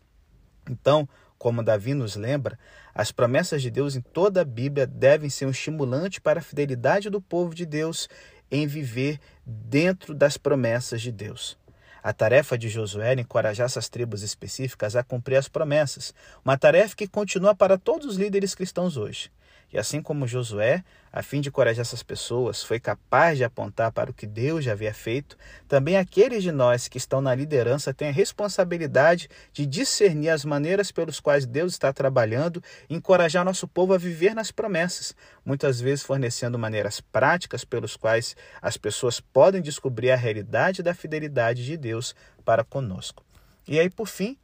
Então, 0.70 1.08
como 1.38 1.64
Davi 1.64 1.94
nos 1.94 2.16
lembra, 2.16 2.58
as 2.94 3.12
promessas 3.12 3.62
de 3.62 3.70
Deus 3.70 3.96
em 3.96 4.02
toda 4.02 4.42
a 4.42 4.46
Bíblia 4.46 4.88
devem 4.88 5.30
ser 5.30 5.46
um 5.46 5.52
estimulante 5.52 6.22
para 6.22 6.40
a 6.40 6.44
fidelidade 6.44 7.10
do 7.10 7.22
povo 7.22 7.54
de 7.54 7.66
Deus 7.66 8.08
em 8.50 8.66
viver 8.66 9.20
dentro 9.46 10.14
das 10.14 10.38
promessas 10.38 11.02
de 11.02 11.12
Deus. 11.12 11.58
A 12.02 12.14
tarefa 12.14 12.58
de 12.58 12.70
Josué 12.70 13.12
era 13.12 13.22
encorajar 13.22 13.66
essas 13.66 13.90
tribos 13.90 14.22
específicas 14.22 14.96
a 14.96 15.04
cumprir 15.04 15.38
as 15.38 15.50
promessas, 15.50 16.14
uma 16.44 16.58
tarefa 16.58 16.96
que 16.96 17.08
continua 17.08 17.56
para 17.56 17.80
todos 17.80 18.06
os 18.06 18.16
líderes 18.16 18.54
cristãos 18.54 18.96
hoje. 18.96 19.32
E 19.76 19.78
assim 19.78 20.02
como 20.02 20.26
Josué, 20.26 20.86
a 21.12 21.22
fim 21.22 21.42
de 21.42 21.50
encorajar 21.50 21.82
essas 21.82 22.02
pessoas, 22.02 22.64
foi 22.64 22.80
capaz 22.80 23.38
de 23.38 23.44
apontar 23.44 23.92
para 23.92 24.10
o 24.10 24.14
que 24.14 24.26
Deus 24.26 24.64
já 24.64 24.72
havia 24.72 24.94
feito, 24.94 25.38
também 25.68 25.98
aqueles 25.98 26.44
de 26.44 26.50
nós 26.50 26.88
que 26.88 26.98
estão 26.98 27.20
na 27.20 27.36
liderança 27.36 27.94
têm 27.94 28.08
a 28.08 28.14
responsabilidade 28.14 29.30
de 29.52 29.66
discernir 29.66 30.30
as 30.30 30.46
maneiras 30.46 30.94
pelas 30.94 31.20
quais 31.20 31.46
Deus 31.46 31.74
está 31.74 31.92
trabalhando 31.92 32.64
e 32.90 32.96
encorajar 32.96 33.44
nosso 33.44 33.68
povo 33.68 33.94
a 33.94 33.98
viver 33.98 34.34
nas 34.34 34.50
promessas, 34.50 35.14
muitas 35.44 35.82
vezes 35.82 36.06
fornecendo 36.06 36.58
maneiras 36.58 37.02
práticas 37.02 37.66
pelas 37.66 37.98
quais 37.98 38.34
as 38.62 38.78
pessoas 38.78 39.20
podem 39.20 39.62
descobrir 39.62 40.12
a 40.12 40.16
realidade 40.16 40.82
da 40.82 40.94
fidelidade 40.94 41.66
de 41.66 41.76
Deus 41.76 42.16
para 42.46 42.64
conosco. 42.64 43.26
E 43.68 43.78
aí, 43.78 43.90
por 43.90 44.08
fim, 44.08 44.38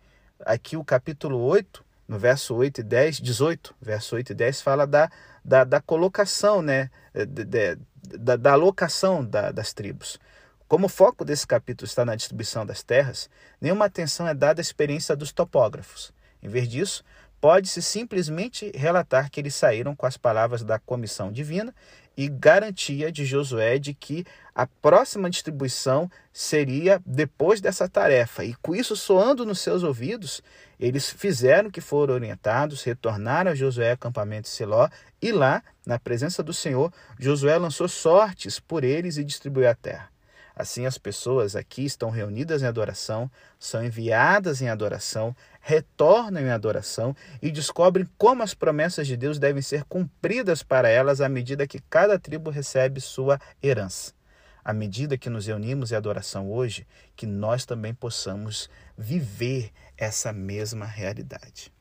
aqui 0.46 0.76
o 0.76 0.84
capítulo 0.84 1.39
8 1.39 1.89
no 2.12 2.19
verso 2.19 2.54
8 2.54 2.82
e 2.82 2.84
10, 2.84 3.21
18, 3.21 3.74
verso 3.82 4.17
8 4.17 4.34
e 4.34 4.36
10, 4.36 4.62
fala 4.62 4.86
da, 4.86 5.10
da, 5.45 5.63
da 5.63 5.80
colocação, 5.80 6.62
né, 6.62 6.89
de, 7.13 7.78
da, 8.17 8.36
da 8.36 8.52
alocação 8.52 9.24
da, 9.24 9.50
das 9.50 9.71
tribos. 9.71 10.19
Como 10.67 10.88
o 10.88 10.89
foco 10.89 11.24
desse 11.24 11.47
capítulo 11.47 11.88
está 11.88 12.04
na 12.04 12.13
distribuição 12.13 12.65
das 12.65 12.84
terras, 12.84 13.30
nenhuma 13.62 13.86
atenção 13.86 14.28
é 14.28 14.34
dada 14.34 14.60
à 14.60 14.62
experiência 14.62 15.15
dos 15.15 15.32
topógrafos. 15.32 16.13
Em 16.43 16.50
vez 16.50 16.67
disso, 16.67 17.02
pode-se 17.39 17.82
simplesmente 17.82 18.74
relatar 18.76 19.32
que 19.32 19.39
eles 19.39 19.56
saíram 19.56 19.95
com 19.95 20.06
as 20.06 20.17
palavras 20.17 20.65
da 20.65 20.78
comissão 20.78 21.32
divina 21.32 21.74
e 22.15 22.28
garantia 22.28 23.12
de 23.12 23.26
Josué 23.26 23.80
de 23.80 23.93
que 23.93 24.26
a 24.54 24.67
próxima 24.67 25.30
distribuição 25.30 26.12
seria 26.34 27.02
depois 27.06 27.62
dessa 27.62 27.88
tarefa. 27.88 28.43
E 28.43 28.54
com 28.56 28.76
isso 28.76 28.95
soando 28.95 29.45
nos 29.45 29.60
seus 29.60 29.84
ouvidos, 29.84 30.41
eles 30.80 31.10
fizeram 31.10 31.71
que 31.71 31.82
foram 31.82 32.13
orientados, 32.13 32.84
retornaram 32.84 33.52
a 33.52 33.56
Josué 33.56 33.91
acampamento 33.91 34.43
de 34.43 34.50
Siló 34.50 34.89
e 35.21 35.32
lá, 35.32 35.63
na 35.86 35.97
presença 35.97 36.43
do 36.43 36.54
Senhor, 36.54 36.91
Josué 37.19 37.58
lançou 37.58 37.88
sortes 37.88 38.60
por 38.60 38.84
eles 38.84 39.17
e 39.17 39.24
distribuiu 39.24 39.69
a 39.69 39.76
terra. 39.76 40.11
Assim, 40.56 40.86
as 40.86 40.98
pessoas 40.98 41.56
aqui 41.56 41.86
estão 41.86 42.10
reunidas 42.10 42.62
em 42.62 42.66
adoração, 42.66 43.30
são 43.60 43.84
enviadas 43.84 44.62
em 44.62 44.70
adoração, 44.70 45.36
retornam 45.62 46.42
em 46.42 46.52
adoração 46.52 47.16
e 47.42 47.52
descobrem 47.52 48.08
como 48.18 48.44
as 48.44 48.54
promessas 48.54 49.08
de 49.08 49.16
Deus 49.16 49.40
devem 49.40 49.62
ser 49.62 49.84
cumpridas 49.86 50.64
para 50.64 50.90
elas 50.90 51.22
à 51.22 51.30
medida 51.30 51.68
que 51.68 51.80
cada 51.90 52.20
tribo 52.20 52.50
recebe 52.50 53.00
sua 53.00 53.40
herança. 53.62 54.14
À 54.64 54.74
medida 54.74 55.18
que 55.18 55.30
nos 55.30 55.48
reunimos 55.48 55.92
em 55.92 55.96
adoração 55.96 56.52
hoje, 56.52 56.86
que 57.16 57.26
nós 57.26 57.66
também 57.66 57.94
possamos 57.94 58.70
viver 58.96 59.72
essa 59.98 60.32
mesma 60.32 60.86
realidade. 60.86 61.72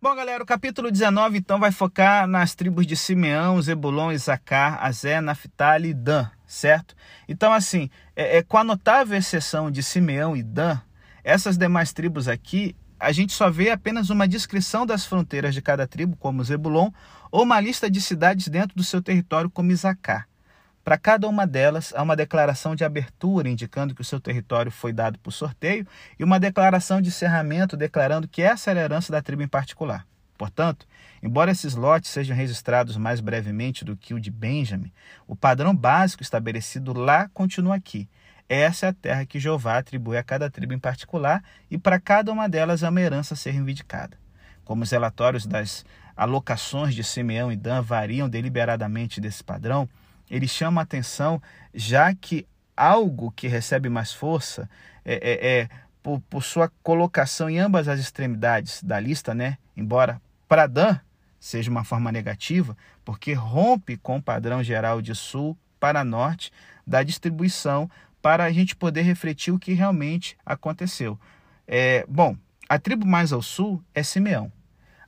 Bom, 0.00 0.14
galera, 0.14 0.40
o 0.40 0.46
capítulo 0.46 0.92
19 0.92 1.38
então 1.38 1.58
vai 1.58 1.72
focar 1.72 2.24
nas 2.28 2.54
tribos 2.54 2.86
de 2.86 2.94
Simeão, 2.94 3.60
Zebulon, 3.60 4.12
Isacar, 4.12 4.78
Azé, 4.80 5.20
Naphtali 5.20 5.88
e 5.88 5.94
Dan, 5.94 6.30
certo? 6.46 6.94
Então, 7.28 7.52
assim, 7.52 7.90
é, 8.14 8.36
é, 8.36 8.42
com 8.44 8.56
a 8.56 8.62
notável 8.62 9.18
exceção 9.18 9.72
de 9.72 9.82
Simeão 9.82 10.36
e 10.36 10.42
Dan, 10.44 10.80
essas 11.24 11.58
demais 11.58 11.92
tribos 11.92 12.28
aqui, 12.28 12.76
a 12.96 13.10
gente 13.10 13.32
só 13.32 13.50
vê 13.50 13.70
apenas 13.70 14.08
uma 14.08 14.28
descrição 14.28 14.86
das 14.86 15.04
fronteiras 15.04 15.52
de 15.52 15.60
cada 15.60 15.84
tribo, 15.84 16.16
como 16.16 16.44
Zebulon, 16.44 16.92
ou 17.28 17.42
uma 17.42 17.58
lista 17.58 17.90
de 17.90 18.00
cidades 18.00 18.46
dentro 18.46 18.76
do 18.76 18.84
seu 18.84 19.02
território, 19.02 19.50
como 19.50 19.72
Isacar. 19.72 20.28
Para 20.88 20.96
cada 20.96 21.28
uma 21.28 21.46
delas, 21.46 21.92
há 21.94 22.02
uma 22.02 22.16
declaração 22.16 22.74
de 22.74 22.82
abertura 22.82 23.50
indicando 23.50 23.94
que 23.94 24.00
o 24.00 24.04
seu 24.04 24.18
território 24.18 24.72
foi 24.72 24.90
dado 24.90 25.18
por 25.18 25.32
sorteio 25.32 25.86
e 26.18 26.24
uma 26.24 26.40
declaração 26.40 27.02
de 27.02 27.08
encerramento 27.08 27.76
declarando 27.76 28.26
que 28.26 28.40
essa 28.40 28.70
era 28.70 28.80
a 28.80 28.84
herança 28.84 29.12
da 29.12 29.20
tribo 29.20 29.42
em 29.42 29.46
particular. 29.46 30.06
Portanto, 30.38 30.86
embora 31.22 31.50
esses 31.50 31.74
lotes 31.74 32.10
sejam 32.10 32.34
registrados 32.34 32.96
mais 32.96 33.20
brevemente 33.20 33.84
do 33.84 33.98
que 33.98 34.14
o 34.14 34.18
de 34.18 34.30
Benjamin, 34.30 34.90
o 35.26 35.36
padrão 35.36 35.76
básico 35.76 36.22
estabelecido 36.22 36.94
lá 36.94 37.28
continua 37.34 37.76
aqui. 37.76 38.08
Essa 38.48 38.86
é 38.86 38.88
a 38.88 38.94
terra 38.94 39.26
que 39.26 39.38
Jeová 39.38 39.76
atribui 39.76 40.16
a 40.16 40.22
cada 40.22 40.48
tribo 40.48 40.72
em 40.72 40.78
particular 40.78 41.44
e 41.70 41.76
para 41.76 42.00
cada 42.00 42.32
uma 42.32 42.48
delas 42.48 42.82
há 42.82 42.88
uma 42.88 43.02
herança 43.02 43.34
a 43.34 43.36
ser 43.36 43.50
reivindicada. 43.50 44.16
Como 44.64 44.84
os 44.84 44.90
relatórios 44.90 45.44
das 45.44 45.84
alocações 46.16 46.94
de 46.94 47.04
Simeão 47.04 47.52
e 47.52 47.56
Dan 47.56 47.82
variam 47.82 48.26
deliberadamente 48.26 49.20
desse 49.20 49.44
padrão, 49.44 49.86
ele 50.30 50.48
chama 50.48 50.80
a 50.80 50.84
atenção, 50.84 51.40
já 51.74 52.14
que 52.14 52.46
algo 52.76 53.32
que 53.32 53.48
recebe 53.48 53.88
mais 53.88 54.12
força 54.12 54.68
é, 55.04 55.14
é, 55.14 55.58
é 55.60 55.68
por, 56.02 56.20
por, 56.20 56.44
sua 56.44 56.70
colocação 56.82 57.50
em 57.50 57.58
ambas 57.58 57.88
as 57.88 57.98
extremidades 57.98 58.82
da 58.82 59.00
lista, 59.00 59.34
né? 59.34 59.58
Embora 59.76 60.20
para 60.48 60.66
Dan 60.66 60.98
seja 61.40 61.70
uma 61.70 61.84
forma 61.84 62.10
negativa, 62.10 62.76
porque 63.04 63.32
rompe 63.32 63.96
com 63.96 64.16
o 64.16 64.22
padrão 64.22 64.62
geral 64.62 65.00
de 65.00 65.14
sul 65.14 65.56
para 65.78 66.04
norte 66.04 66.52
da 66.86 67.02
distribuição 67.02 67.90
para 68.20 68.44
a 68.44 68.52
gente 68.52 68.74
poder 68.74 69.02
refletir 69.02 69.52
o 69.52 69.58
que 69.58 69.72
realmente 69.72 70.36
aconteceu. 70.44 71.18
É, 71.66 72.04
bom, 72.08 72.36
a 72.68 72.78
tribo 72.78 73.06
mais 73.06 73.32
ao 73.32 73.42
sul 73.42 73.82
é 73.94 74.02
Simeão. 74.02 74.52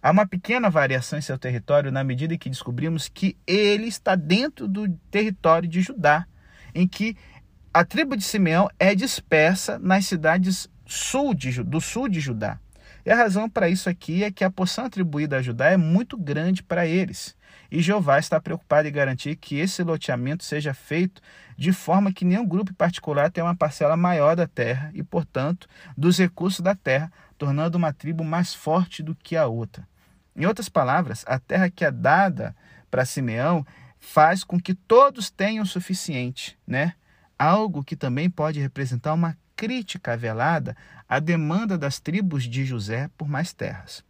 Há 0.03 0.11
uma 0.11 0.27
pequena 0.27 0.71
variação 0.71 1.19
em 1.19 1.23
seu 1.23 1.39
território 1.39 1.93
na 1.93 2.03
medida 2.03 2.33
em 2.33 2.39
que 2.39 2.49
descobrimos 2.49 3.07
que 3.07 3.37
ele 3.47 3.87
está 3.87 4.15
dentro 4.15 4.67
do 4.67 4.89
território 5.11 5.69
de 5.69 5.83
Judá, 5.83 6.27
em 6.75 6.89
que 6.89 7.15
a 7.73 7.85
tribo 7.85 8.17
de 8.17 8.25
Simeão 8.25 8.71
é 8.79 8.95
dispersa 8.95 9.79
nas 9.79 10.07
cidades 10.07 10.71
sul 10.87 11.35
de, 11.35 11.63
do 11.63 11.83
sul 11.83 12.09
de 12.09 12.19
Judá. 12.19 12.59
E 13.05 13.11
a 13.11 13.15
razão 13.15 13.49
para 13.49 13.69
isso 13.69 13.91
aqui 13.91 14.25
é 14.25 14.31
que 14.31 14.43
a 14.43 14.51
porção 14.51 14.87
atribuída 14.87 15.37
a 15.37 15.43
Judá 15.43 15.67
é 15.67 15.77
muito 15.77 16.17
grande 16.17 16.63
para 16.63 16.87
eles. 16.87 17.37
E 17.71 17.83
Jeová 17.83 18.19
está 18.19 18.41
preocupado 18.41 18.89
em 18.89 18.93
garantir 18.93 19.37
que 19.37 19.59
esse 19.59 19.83
loteamento 19.83 20.45
seja 20.45 20.73
feito 20.73 21.21
de 21.57 21.73
forma 21.73 22.13
que 22.13 22.25
nenhum 22.25 22.47
grupo 22.47 22.73
particular 22.75 23.31
tenha 23.31 23.45
uma 23.45 23.55
parcela 23.55 23.97
maior 23.97 24.35
da 24.35 24.47
terra 24.47 24.91
e, 24.95 25.03
portanto, 25.03 25.69
dos 25.97 26.19
recursos 26.19 26.61
da 26.61 26.75
terra, 26.75 27.13
tornando 27.37 27.77
uma 27.77 27.93
tribo 27.93 28.25
mais 28.25 28.55
forte 28.55 29.03
do 29.03 29.15
que 29.15 29.37
a 29.37 29.47
outra. 29.47 29.90
Em 30.35 30.47
outras 30.47 30.69
palavras, 30.69 31.25
a 31.27 31.39
terra 31.39 31.71
que 31.71 31.85
é 31.85 31.91
dada 31.91 32.55
para 32.91 33.05
Simeão 33.05 33.67
faz 33.99 34.43
com 34.43 34.59
que 34.59 34.75
todos 34.75 35.31
tenham 35.31 35.65
o 35.65 35.67
suficiente, 35.67 36.59
né? 36.67 36.95
algo 37.39 37.83
que 37.83 37.97
também 37.97 38.29
pode 38.29 38.61
representar 38.61 39.15
uma 39.15 39.35
crítica 39.57 40.17
velada 40.17 40.77
à 41.09 41.19
demanda 41.19 41.79
das 41.79 41.99
tribos 41.99 42.45
de 42.45 42.65
José 42.65 43.11
por 43.17 43.29
mais 43.29 43.53
terras. 43.53 44.05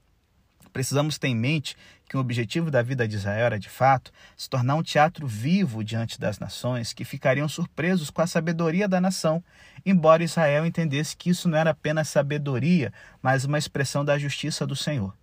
Precisamos 0.73 1.19
ter 1.19 1.29
em 1.29 1.35
mente 1.35 1.77
que 2.09 2.17
o 2.17 2.21
objetivo 2.21 2.71
da 2.71 2.83
vida 2.83 3.07
de 3.07 3.17
Israel 3.17 3.47
era, 3.47 3.59
de 3.59 3.69
fato, 3.69 4.13
se 4.37 4.51
tornar 4.51 4.75
um 4.75 4.83
teatro 4.83 5.27
vivo 5.27 5.85
diante 5.85 6.19
das 6.19 6.39
nações 6.41 6.93
que 6.93 7.05
ficariam 7.05 7.49
surpresos 7.49 8.11
com 8.11 8.23
a 8.23 8.27
sabedoria 8.27 8.89
da 8.89 9.01
nação, 9.01 9.43
embora 9.87 10.25
Israel 10.25 10.67
entendesse 10.67 11.17
que 11.17 11.31
isso 11.31 11.49
não 11.49 11.59
era 11.59 11.71
apenas 11.71 12.09
sabedoria, 12.09 12.93
mas 13.23 13.45
uma 13.45 13.59
expressão 13.59 14.05
da 14.05 14.19
justiça 14.19 14.67
do 14.67 14.75
Senhor. 14.75 15.20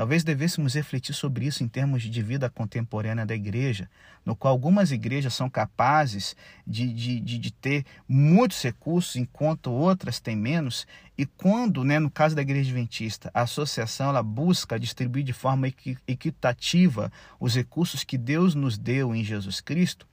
Talvez 0.00 0.24
devêssemos 0.24 0.72
refletir 0.72 1.14
sobre 1.14 1.44
isso 1.44 1.62
em 1.62 1.68
termos 1.68 2.02
de 2.02 2.22
vida 2.22 2.48
contemporânea 2.48 3.26
da 3.26 3.34
igreja, 3.34 3.86
no 4.24 4.34
qual 4.34 4.50
algumas 4.50 4.92
igrejas 4.92 5.34
são 5.34 5.50
capazes 5.50 6.34
de, 6.66 6.90
de, 6.90 7.20
de, 7.20 7.36
de 7.36 7.50
ter 7.52 7.84
muitos 8.08 8.62
recursos, 8.62 9.16
enquanto 9.16 9.70
outras 9.70 10.18
têm 10.18 10.34
menos, 10.34 10.86
e 11.18 11.26
quando, 11.26 11.84
né, 11.84 11.98
no 11.98 12.10
caso 12.10 12.34
da 12.34 12.40
igreja 12.40 12.70
adventista, 12.70 13.30
a 13.34 13.42
associação 13.42 14.08
ela 14.08 14.22
busca 14.22 14.80
distribuir 14.80 15.22
de 15.22 15.34
forma 15.34 15.68
equitativa 16.08 17.12
os 17.38 17.54
recursos 17.54 18.02
que 18.02 18.16
Deus 18.16 18.54
nos 18.54 18.78
deu 18.78 19.14
em 19.14 19.22
Jesus 19.22 19.60
Cristo, 19.60 20.06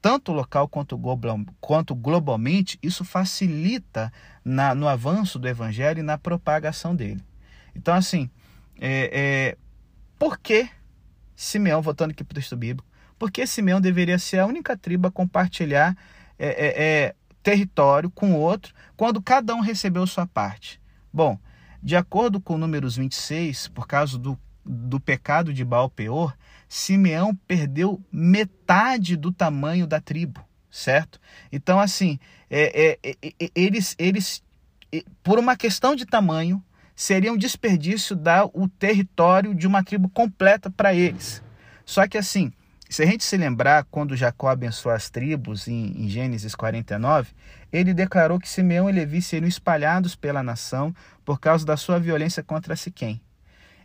tanto 0.00 0.30
local 0.30 0.68
quanto, 0.68 0.96
global, 0.96 1.40
quanto 1.60 1.96
globalmente, 1.96 2.78
isso 2.80 3.04
facilita 3.04 4.12
na, 4.44 4.72
no 4.72 4.86
avanço 4.86 5.36
do 5.36 5.48
evangelho 5.48 5.98
e 5.98 6.04
na 6.04 6.16
propagação 6.16 6.94
dele. 6.94 7.24
Então, 7.74 7.92
assim, 7.94 8.30
é, 8.84 9.10
é, 9.12 9.56
por 10.18 10.40
que 10.40 10.68
Simeão, 11.36 11.80
voltando 11.80 12.10
aqui 12.10 12.24
para 12.24 12.32
o 12.32 12.34
texto 12.34 12.56
bíblico, 12.56 12.90
por 13.16 13.30
que 13.30 13.46
Simeão 13.46 13.80
deveria 13.80 14.18
ser 14.18 14.40
a 14.40 14.46
única 14.46 14.76
tribo 14.76 15.06
a 15.06 15.12
compartilhar 15.12 15.96
é, 16.36 16.48
é, 16.48 16.84
é 16.84 17.14
território 17.44 18.10
com 18.10 18.34
outro 18.34 18.74
quando 18.96 19.22
cada 19.22 19.54
um 19.54 19.60
recebeu 19.60 20.04
sua 20.04 20.26
parte? 20.26 20.80
Bom, 21.12 21.38
de 21.80 21.94
acordo 21.94 22.40
com 22.40 22.58
números 22.58 22.96
26, 22.96 23.68
por 23.68 23.86
causa 23.86 24.18
do, 24.18 24.36
do 24.64 24.98
pecado 24.98 25.54
de 25.54 25.64
Baal 25.64 25.88
Peor, 25.88 26.36
Simeão 26.68 27.36
perdeu 27.46 28.02
metade 28.10 29.14
do 29.14 29.30
tamanho 29.30 29.86
da 29.86 30.00
tribo, 30.00 30.44
certo? 30.68 31.20
Então, 31.52 31.78
assim, 31.78 32.18
é, 32.50 32.98
é, 33.00 33.16
é, 33.22 33.50
eles, 33.54 33.94
eles, 33.96 34.42
por 35.22 35.38
uma 35.38 35.56
questão 35.56 35.94
de 35.94 36.04
tamanho, 36.04 36.60
seria 37.02 37.32
um 37.32 37.36
desperdício 37.36 38.14
dar 38.14 38.46
o 38.54 38.68
território 38.68 39.52
de 39.56 39.66
uma 39.66 39.82
tribo 39.82 40.08
completa 40.08 40.70
para 40.70 40.94
eles. 40.94 41.42
Só 41.84 42.06
que 42.06 42.16
assim, 42.16 42.52
se 42.88 43.02
a 43.02 43.06
gente 43.06 43.24
se 43.24 43.36
lembrar 43.36 43.84
quando 43.90 44.14
Jacó 44.14 44.48
abençoou 44.48 44.94
as 44.94 45.10
tribos 45.10 45.66
em, 45.66 46.00
em 46.00 46.08
Gênesis 46.08 46.54
49, 46.54 47.32
ele 47.72 47.92
declarou 47.92 48.38
que 48.38 48.48
Simeão 48.48 48.88
e 48.88 48.92
Levi 48.92 49.20
seriam 49.20 49.48
espalhados 49.48 50.14
pela 50.14 50.44
nação 50.44 50.94
por 51.24 51.40
causa 51.40 51.66
da 51.66 51.76
sua 51.76 51.98
violência 51.98 52.40
contra 52.40 52.76
Siquém. 52.76 53.20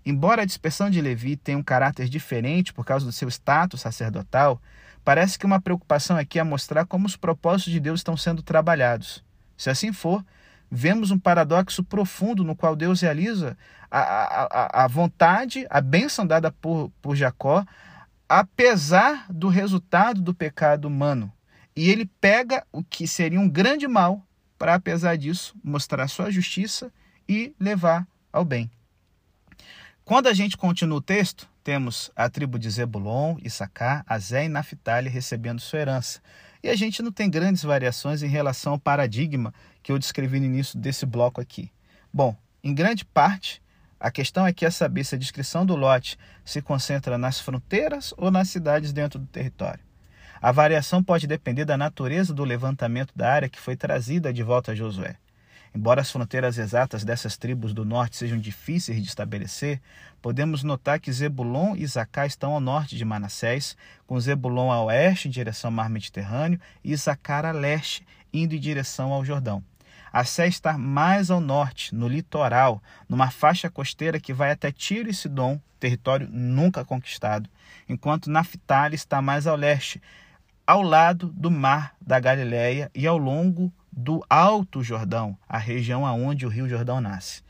Embora 0.05 0.43
a 0.43 0.45
dispersão 0.45 0.87
de 0.87 1.01
Levi 1.01 1.35
tenha 1.35 1.57
um 1.57 1.63
caráter 1.63 2.07
diferente 2.07 2.71
por 2.71 2.85
causa 2.85 3.03
do 3.03 3.11
seu 3.11 3.27
status 3.29 3.81
sacerdotal, 3.81 4.61
parece 5.03 5.39
que 5.39 5.45
uma 5.45 5.59
preocupação 5.59 6.17
aqui 6.17 6.37
é 6.37 6.43
mostrar 6.43 6.85
como 6.85 7.07
os 7.07 7.15
propósitos 7.15 7.73
de 7.73 7.79
Deus 7.79 8.01
estão 8.01 8.15
sendo 8.15 8.43
trabalhados. 8.43 9.23
Se 9.57 9.71
assim 9.71 9.91
for, 9.91 10.23
vemos 10.69 11.11
um 11.11 11.19
paradoxo 11.19 11.83
profundo 11.83 12.43
no 12.43 12.55
qual 12.55 12.75
Deus 12.75 13.01
realiza 13.01 13.57
a, 13.89 13.99
a, 13.99 14.83
a 14.83 14.87
vontade, 14.87 15.65
a 15.69 15.79
bênção 15.79 16.25
dada 16.25 16.51
por, 16.51 16.91
por 17.01 17.15
Jacó, 17.15 17.65
apesar 18.27 19.25
do 19.29 19.47
resultado 19.47 20.21
do 20.21 20.33
pecado 20.33 20.85
humano. 20.85 21.31
E 21.75 21.89
ele 21.89 22.05
pega 22.19 22.65
o 22.71 22.83
que 22.83 23.07
seria 23.07 23.39
um 23.39 23.49
grande 23.49 23.87
mal 23.87 24.21
para, 24.57 24.73
apesar 24.73 25.15
disso, 25.15 25.55
mostrar 25.63 26.07
sua 26.07 26.31
justiça 26.31 26.91
e 27.29 27.53
levar 27.59 28.07
ao 28.33 28.43
bem. 28.43 28.69
Quando 30.03 30.27
a 30.27 30.33
gente 30.33 30.57
continua 30.57 30.97
o 30.97 31.01
texto, 31.01 31.47
temos 31.63 32.09
a 32.15 32.29
tribo 32.29 32.57
de 32.57 32.69
Zebulon, 32.69 33.37
Issacar, 33.43 34.03
Azé 34.07 34.45
e 34.45 34.49
Naphtali 34.49 35.09
recebendo 35.09 35.59
sua 35.59 35.79
herança. 35.79 36.21
E 36.67 36.69
a 36.69 36.75
gente 36.75 37.01
não 37.01 37.13
tem 37.13 37.29
grandes 37.29 37.63
variações 37.63 38.21
em 38.21 38.27
relação 38.27 38.73
ao 38.73 38.77
paradigma 38.77 39.53
que 39.81 39.89
eu 39.89 39.97
descrevi 39.97 40.37
no 40.37 40.47
início 40.47 40.77
desse 40.77 41.05
bloco 41.05 41.39
aqui. 41.39 41.71
Bom, 42.13 42.35
em 42.61 42.73
grande 42.73 43.05
parte, 43.05 43.61
a 43.97 44.11
questão 44.11 44.43
aqui 44.43 44.65
é 44.65 44.69
saber 44.69 45.05
se 45.05 45.15
a 45.15 45.17
descrição 45.17 45.65
do 45.65 45.77
lote 45.77 46.19
se 46.43 46.61
concentra 46.61 47.17
nas 47.17 47.39
fronteiras 47.39 48.13
ou 48.17 48.29
nas 48.29 48.49
cidades 48.49 48.91
dentro 48.91 49.17
do 49.17 49.25
território. 49.27 49.79
A 50.41 50.51
variação 50.51 51.01
pode 51.01 51.25
depender 51.25 51.63
da 51.63 51.77
natureza 51.77 52.33
do 52.33 52.43
levantamento 52.43 53.13
da 53.15 53.31
área 53.31 53.47
que 53.47 53.61
foi 53.61 53.77
trazida 53.77 54.33
de 54.33 54.43
volta 54.43 54.73
a 54.73 54.75
Josué. 54.75 55.15
Embora 55.77 56.01
as 56.01 56.09
fronteiras 56.09 56.57
exatas 56.57 57.03
dessas 57.03 57.37
tribos 57.37 57.71
do 57.71 57.85
norte 57.85 58.17
sejam 58.17 58.39
difíceis 58.39 58.99
de 58.99 59.07
estabelecer, 59.07 59.79
podemos 60.23 60.63
notar 60.63 60.99
que 60.99 61.13
Zebulon 61.13 61.75
e 61.75 61.85
Zacá 61.85 62.25
estão 62.25 62.53
ao 62.53 62.59
norte 62.59 62.97
de 62.97 63.05
Manassés, 63.05 63.77
com 64.07 64.19
Zebulon 64.19 64.71
a 64.71 64.81
oeste 64.85 65.27
em 65.27 65.31
direção 65.31 65.67
ao 65.67 65.75
mar 65.75 65.87
Mediterrâneo 65.87 66.59
e 66.83 66.95
Zacá 66.95 67.47
a 67.47 67.51
leste, 67.51 68.03
indo 68.33 68.55
em 68.55 68.59
direção 68.59 69.13
ao 69.13 69.23
Jordão. 69.23 69.63
A 70.11 70.23
Sé 70.23 70.47
está 70.47 70.79
mais 70.79 71.29
ao 71.29 71.39
norte, 71.39 71.93
no 71.93 72.07
litoral, 72.07 72.81
numa 73.07 73.29
faixa 73.29 73.69
costeira 73.69 74.19
que 74.19 74.33
vai 74.33 74.49
até 74.49 74.71
Tiro 74.71 75.11
e 75.11 75.13
Sidom, 75.13 75.61
território 75.79 76.27
nunca 76.31 76.83
conquistado, 76.83 77.47
enquanto 77.87 78.31
Naphtali 78.31 78.95
está 78.95 79.21
mais 79.21 79.45
ao 79.45 79.55
leste, 79.55 80.01
ao 80.65 80.81
lado 80.81 81.27
do 81.27 81.51
mar 81.51 81.95
da 82.01 82.19
Galileia 82.19 82.89
e 82.95 83.05
ao 83.05 83.19
longo 83.19 83.71
do 83.97 84.23
Alto 84.29 84.83
Jordão, 84.83 85.35
a 85.49 85.57
região 85.57 86.05
aonde 86.05 86.45
o 86.45 86.49
Rio 86.49 86.69
Jordão 86.69 87.01
nasce. 87.01 87.41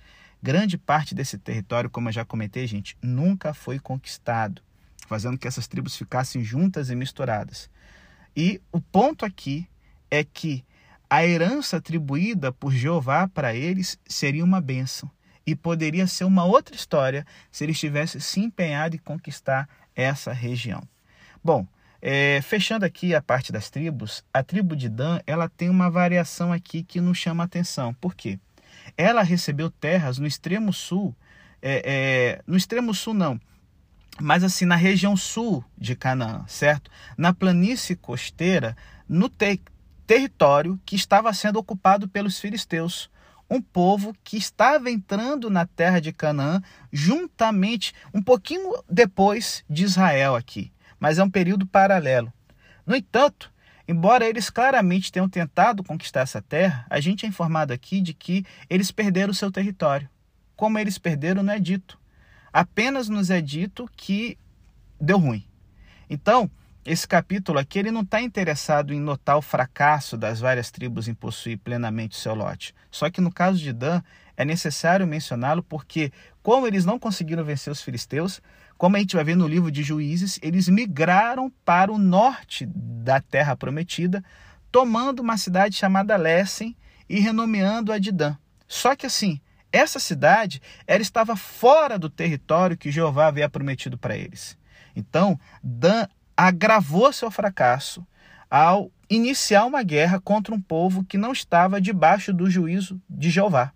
Grande 0.42 0.78
parte 0.78 1.14
desse 1.14 1.38
território, 1.38 1.90
como 1.90 2.08
eu 2.08 2.14
já 2.14 2.24
comentei, 2.24 2.66
gente, 2.66 2.98
nunca 3.02 3.54
foi 3.54 3.78
conquistado, 3.80 4.62
fazendo 5.08 5.38
que 5.38 5.46
essas 5.46 5.68
tribos 5.68 5.98
ficassem 5.98 6.42
juntas 6.42 6.90
e 6.90 6.96
misturadas. 6.96 7.70
E 8.34 8.62
o 8.72 8.80
ponto 8.80 9.26
aqui 9.26 9.68
é 10.10 10.24
que 10.24 10.64
a 11.10 11.26
herança 11.26 11.78
atribuída 11.78 12.50
por 12.50 12.72
Jeová 12.72 13.28
para 13.28 13.54
eles 13.54 14.00
seria 14.06 14.46
uma 14.46 14.62
bênção 14.62 15.12
e 15.46 15.54
poderia 15.54 16.08
ser 16.08 16.24
uma 16.24 16.46
outra 16.46 16.76
história 16.76 17.26
se 17.52 17.66
eles 17.66 17.78
tivessem 17.78 18.22
se 18.22 18.40
empenhado 18.40 18.96
em 18.96 19.00
conquistar 19.00 19.68
essa 19.94 20.32
região. 20.32 20.82
Bom, 21.44 21.68
é, 22.02 22.40
fechando 22.42 22.86
aqui 22.86 23.16
a 23.16 23.22
parte 23.22 23.52
das 23.52 23.70
tribos, 23.70 24.24
a 24.34 24.44
tribo 24.44 24.76
de 24.76 24.90
Dan 24.90 25.20
ela 25.26 25.50
tem 25.50 25.70
uma 25.70 25.90
variação 25.90 26.52
aqui 26.52 26.84
que 26.84 27.02
nos 27.02 27.18
chama 27.18 27.44
a 27.44 27.46
atenção. 27.46 27.94
Por 27.96 28.16
quê? 28.16 28.40
Ela 28.98 29.22
recebeu 29.22 29.70
terras 29.70 30.18
no 30.18 30.28
extremo 30.28 30.72
sul, 30.72 31.16
é, 31.62 31.82
é, 31.86 32.42
no 32.48 32.56
extremo 32.56 32.94
sul 32.94 33.14
não, 33.14 33.40
mas 34.20 34.44
assim 34.44 34.66
na 34.66 34.76
região 34.76 35.16
sul 35.16 35.64
de 35.78 35.96
Canaã, 35.96 36.44
certo? 36.48 36.90
Na 37.18 37.34
planície 37.34 37.96
costeira, 37.96 38.76
no 39.08 39.30
te 39.30 39.60
território 40.06 40.80
que 40.86 40.96
estava 40.96 41.34
sendo 41.34 41.60
ocupado 41.60 42.08
pelos 42.08 42.40
filisteus, 42.40 43.10
um 43.50 43.62
povo 43.62 44.16
que 44.24 44.38
estava 44.38 44.90
entrando 44.90 45.50
na 45.50 45.66
terra 45.66 46.00
de 46.00 46.14
Canaã 46.14 46.62
juntamente, 46.92 47.94
um 48.14 48.22
pouquinho 48.22 48.74
depois 48.90 49.66
de 49.70 49.84
Israel 49.84 50.36
aqui, 50.36 50.72
mas 51.00 51.18
é 51.20 51.24
um 51.24 51.30
período 51.30 51.66
paralelo. 51.66 52.32
No 52.86 52.96
entanto, 52.96 53.52
embora 53.88 54.28
eles 54.28 54.50
claramente 54.50 55.12
tenham 55.12 55.30
tentado 55.30 55.84
conquistar 55.84 56.22
essa 56.22 56.42
terra, 56.42 56.86
a 56.90 57.00
gente 57.00 57.26
é 57.26 57.30
informado 57.30 57.74
aqui 57.74 58.02
de 58.02 58.14
que 58.14 58.46
eles 58.70 58.92
perderam 58.92 59.32
o 59.32 59.36
seu 59.36 59.52
território. 59.52 60.10
Como 60.56 60.80
eles 60.80 60.98
perderam, 60.98 61.44
não 61.44 61.54
é 61.54 61.60
dito. 61.60 62.00
Apenas 62.52 63.10
nos 63.10 63.30
é 63.30 63.42
dito 63.42 63.90
que 63.96 64.38
deu 65.00 65.18
ruim. 65.18 65.46
Então, 66.10 66.50
esse 66.88 67.06
capítulo 67.06 67.60
aqui 67.60 67.78
ele 67.78 67.92
não 67.92 68.02
está 68.02 68.22
interessado 68.22 68.94
em 68.94 69.00
notar 69.00 69.38
o 69.38 69.42
fracasso 69.42 70.18
das 70.18 70.40
várias 70.40 70.72
tribos 70.72 71.10
em 71.10 71.14
possuir 71.14 71.58
plenamente 71.60 72.18
o 72.18 72.20
seu 72.20 72.34
lote. 72.34 72.74
Só 72.90 73.10
que 73.10 73.20
no 73.20 73.30
caso 73.30 73.60
de 73.60 73.74
Dan, 73.74 74.02
é 74.38 74.46
necessário 74.46 75.06
mencioná-lo 75.06 75.62
porque, 75.62 76.12
como 76.42 76.66
eles 76.66 76.86
não 76.86 76.98
conseguiram 76.98 77.44
vencer 77.44 77.72
os 77.72 77.82
filisteus, 77.82 78.42
como 78.78 78.96
a 78.96 79.00
gente 79.00 79.16
vai 79.16 79.24
ver 79.24 79.36
no 79.36 79.48
livro 79.48 79.72
de 79.72 79.82
Juízes, 79.82 80.40
eles 80.42 80.70
migraram 80.70 81.52
para 81.66 81.92
o 81.92 81.98
norte 81.98 82.68
da 82.74 83.20
terra 83.20 83.56
prometida, 83.56 84.24
tomando 84.72 85.22
uma 85.22 85.38
cidade 85.38 85.76
chamada 85.76 86.16
Lessem 86.16 86.76
e 87.10 87.20
renomeando-a 87.20 87.98
de 87.98 88.12
Dan. 88.12 88.36
Só 88.68 88.96
que 88.96 89.06
assim, 89.06 89.42
essa 89.72 90.00
cidade 90.00 90.62
ela 90.86 91.02
estava 91.02 91.36
fora 91.36 91.98
do 91.98 92.10
território 92.10 92.78
que 92.78 92.92
Jeová 92.92 93.28
havia 93.28 93.50
prometido 93.50 93.98
para 93.98 94.16
eles. 94.16 94.58
Então, 94.96 95.40
Dan 95.64 96.08
agravou 96.36 97.12
seu 97.12 97.32
fracasso 97.32 98.06
ao 98.50 98.92
iniciar 99.10 99.66
uma 99.66 99.84
guerra 99.84 100.20
contra 100.20 100.54
um 100.54 100.62
povo 100.62 101.04
que 101.04 101.18
não 101.18 101.32
estava 101.32 101.82
debaixo 101.82 102.34
do 102.34 102.50
juízo 102.50 103.02
de 103.10 103.30
Jeová. 103.30 103.72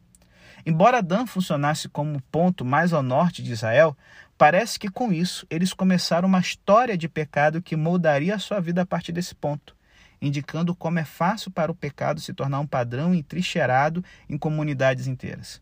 Embora 0.66 1.02
Dan 1.02 1.26
funcionasse 1.26 1.90
como 1.90 2.22
ponto 2.32 2.64
mais 2.64 2.94
ao 2.94 3.02
norte 3.02 3.42
de 3.42 3.52
Israel, 3.52 3.98
parece 4.41 4.80
que 4.80 4.89
com 4.89 5.13
isso 5.13 5.45
eles 5.51 5.71
começaram 5.71 6.27
uma 6.27 6.39
história 6.39 6.97
de 6.97 7.08
pecado 7.08 7.62
que 7.62 7.75
moldaria 7.75 8.34
a 8.34 8.39
sua 8.39 8.60
vida 8.60 8.82
a 8.82 8.86
partir 8.88 9.12
desse 9.12 9.36
ponto. 9.36 9.77
indicando 10.19 10.75
como 10.75 10.97
é 10.97 11.06
fácil 11.06 11.51
para 11.51 11.71
o 11.71 11.75
pecado 11.75 12.19
se 12.19 12.34
tornar 12.34 12.60
um 12.60 12.65
padrão 12.65 13.13
entrincheirado 13.13 14.04
em 14.27 14.39
comunidades 14.39 15.06
inteiras. 15.06 15.62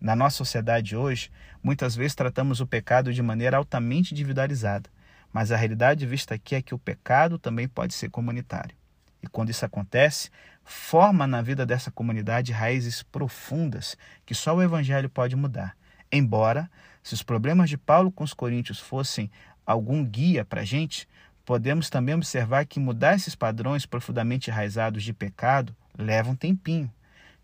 Na 0.00 0.14
nossa 0.14 0.36
sociedade 0.36 0.96
hoje, 0.96 1.32
muitas 1.60 1.96
vezes 1.96 2.14
tratamos 2.14 2.60
o 2.60 2.66
pecado 2.66 3.12
de 3.12 3.20
maneira 3.22 3.56
altamente 3.56 4.12
individualizada, 4.12 4.88
mas 5.32 5.50
a 5.50 5.56
realidade 5.56 6.06
vista 6.06 6.36
aqui 6.36 6.54
é 6.54 6.62
que 6.62 6.74
o 6.74 6.78
pecado 6.78 7.40
também 7.40 7.66
pode 7.66 7.92
ser 7.92 8.08
comunitário. 8.08 8.76
E 9.20 9.26
quando 9.26 9.50
isso 9.50 9.64
acontece, 9.64 10.30
forma 10.62 11.26
na 11.26 11.42
vida 11.42 11.66
dessa 11.66 11.90
comunidade 11.90 12.52
raízes 12.52 13.02
profundas 13.02 13.96
que 14.24 14.34
só 14.34 14.54
o 14.54 14.62
Evangelho 14.62 15.10
pode 15.10 15.34
mudar. 15.34 15.76
Embora, 16.12 16.70
se 17.02 17.14
os 17.14 17.22
problemas 17.22 17.68
de 17.68 17.76
Paulo 17.76 18.10
com 18.10 18.22
os 18.22 18.32
coríntios 18.32 18.78
fossem 18.78 19.30
algum 19.66 20.04
guia 20.04 20.44
para 20.44 20.60
a 20.60 20.64
gente, 20.64 21.08
podemos 21.44 21.90
também 21.90 22.14
observar 22.14 22.64
que 22.66 22.78
mudar 22.78 23.14
esses 23.14 23.34
padrões 23.34 23.84
profundamente 23.86 24.50
enraizados 24.50 25.02
de 25.02 25.12
pecado 25.12 25.74
leva 25.98 26.30
um 26.30 26.36
tempinho, 26.36 26.90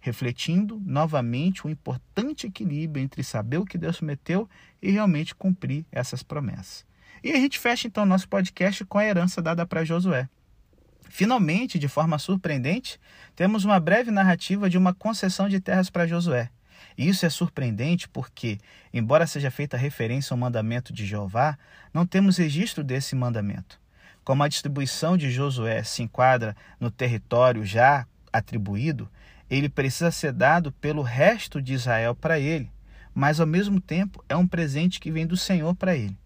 refletindo 0.00 0.80
novamente 0.84 1.66
o 1.66 1.70
importante 1.70 2.46
equilíbrio 2.46 3.02
entre 3.02 3.22
saber 3.24 3.58
o 3.58 3.64
que 3.64 3.76
Deus 3.76 3.98
prometeu 3.98 4.48
e 4.80 4.90
realmente 4.90 5.34
cumprir 5.34 5.84
essas 5.90 6.22
promessas. 6.22 6.86
E 7.22 7.32
a 7.32 7.36
gente 7.36 7.58
fecha 7.58 7.88
então 7.88 8.06
nosso 8.06 8.28
podcast 8.28 8.84
com 8.84 8.98
a 8.98 9.04
herança 9.04 9.42
dada 9.42 9.66
para 9.66 9.84
Josué. 9.84 10.28
Finalmente, 11.08 11.78
de 11.78 11.88
forma 11.88 12.18
surpreendente, 12.18 13.00
temos 13.34 13.64
uma 13.64 13.80
breve 13.80 14.10
narrativa 14.10 14.70
de 14.70 14.78
uma 14.78 14.94
concessão 14.94 15.48
de 15.48 15.58
terras 15.58 15.90
para 15.90 16.06
Josué. 16.06 16.50
E 16.98 17.08
isso 17.08 17.24
é 17.24 17.30
surpreendente 17.30 18.08
porque, 18.08 18.58
embora 18.92 19.24
seja 19.24 19.52
feita 19.52 19.76
referência 19.76 20.34
ao 20.34 20.38
mandamento 20.38 20.92
de 20.92 21.06
Jeová, 21.06 21.56
não 21.94 22.04
temos 22.04 22.37
registro 22.37 22.82
desse 22.82 23.14
mandamento. 23.14 23.80
Como 24.24 24.42
a 24.42 24.48
distribuição 24.48 25.16
de 25.16 25.30
Josué 25.30 25.84
se 25.84 26.02
enquadra 26.02 26.56
no 26.80 26.90
território 26.90 27.64
já 27.64 28.04
atribuído, 28.32 29.08
ele 29.48 29.68
precisa 29.68 30.11
ser 30.11 30.32
dado 30.32 30.72
pelo 30.72 31.00
resto 31.00 31.62
de 31.62 31.72
Israel 31.72 32.16
para 32.16 32.40
ele, 32.40 32.70
mas 33.14 33.38
ao 33.38 33.46
mesmo 33.46 33.80
tempo 33.80 34.22
é 34.28 34.37
um 34.37 34.46
presente 34.46 34.98
que 34.98 35.12
vem 35.12 35.26
do 35.26 35.37
Senhor 35.37 35.74
para 35.76 35.96
ele. 35.96 36.18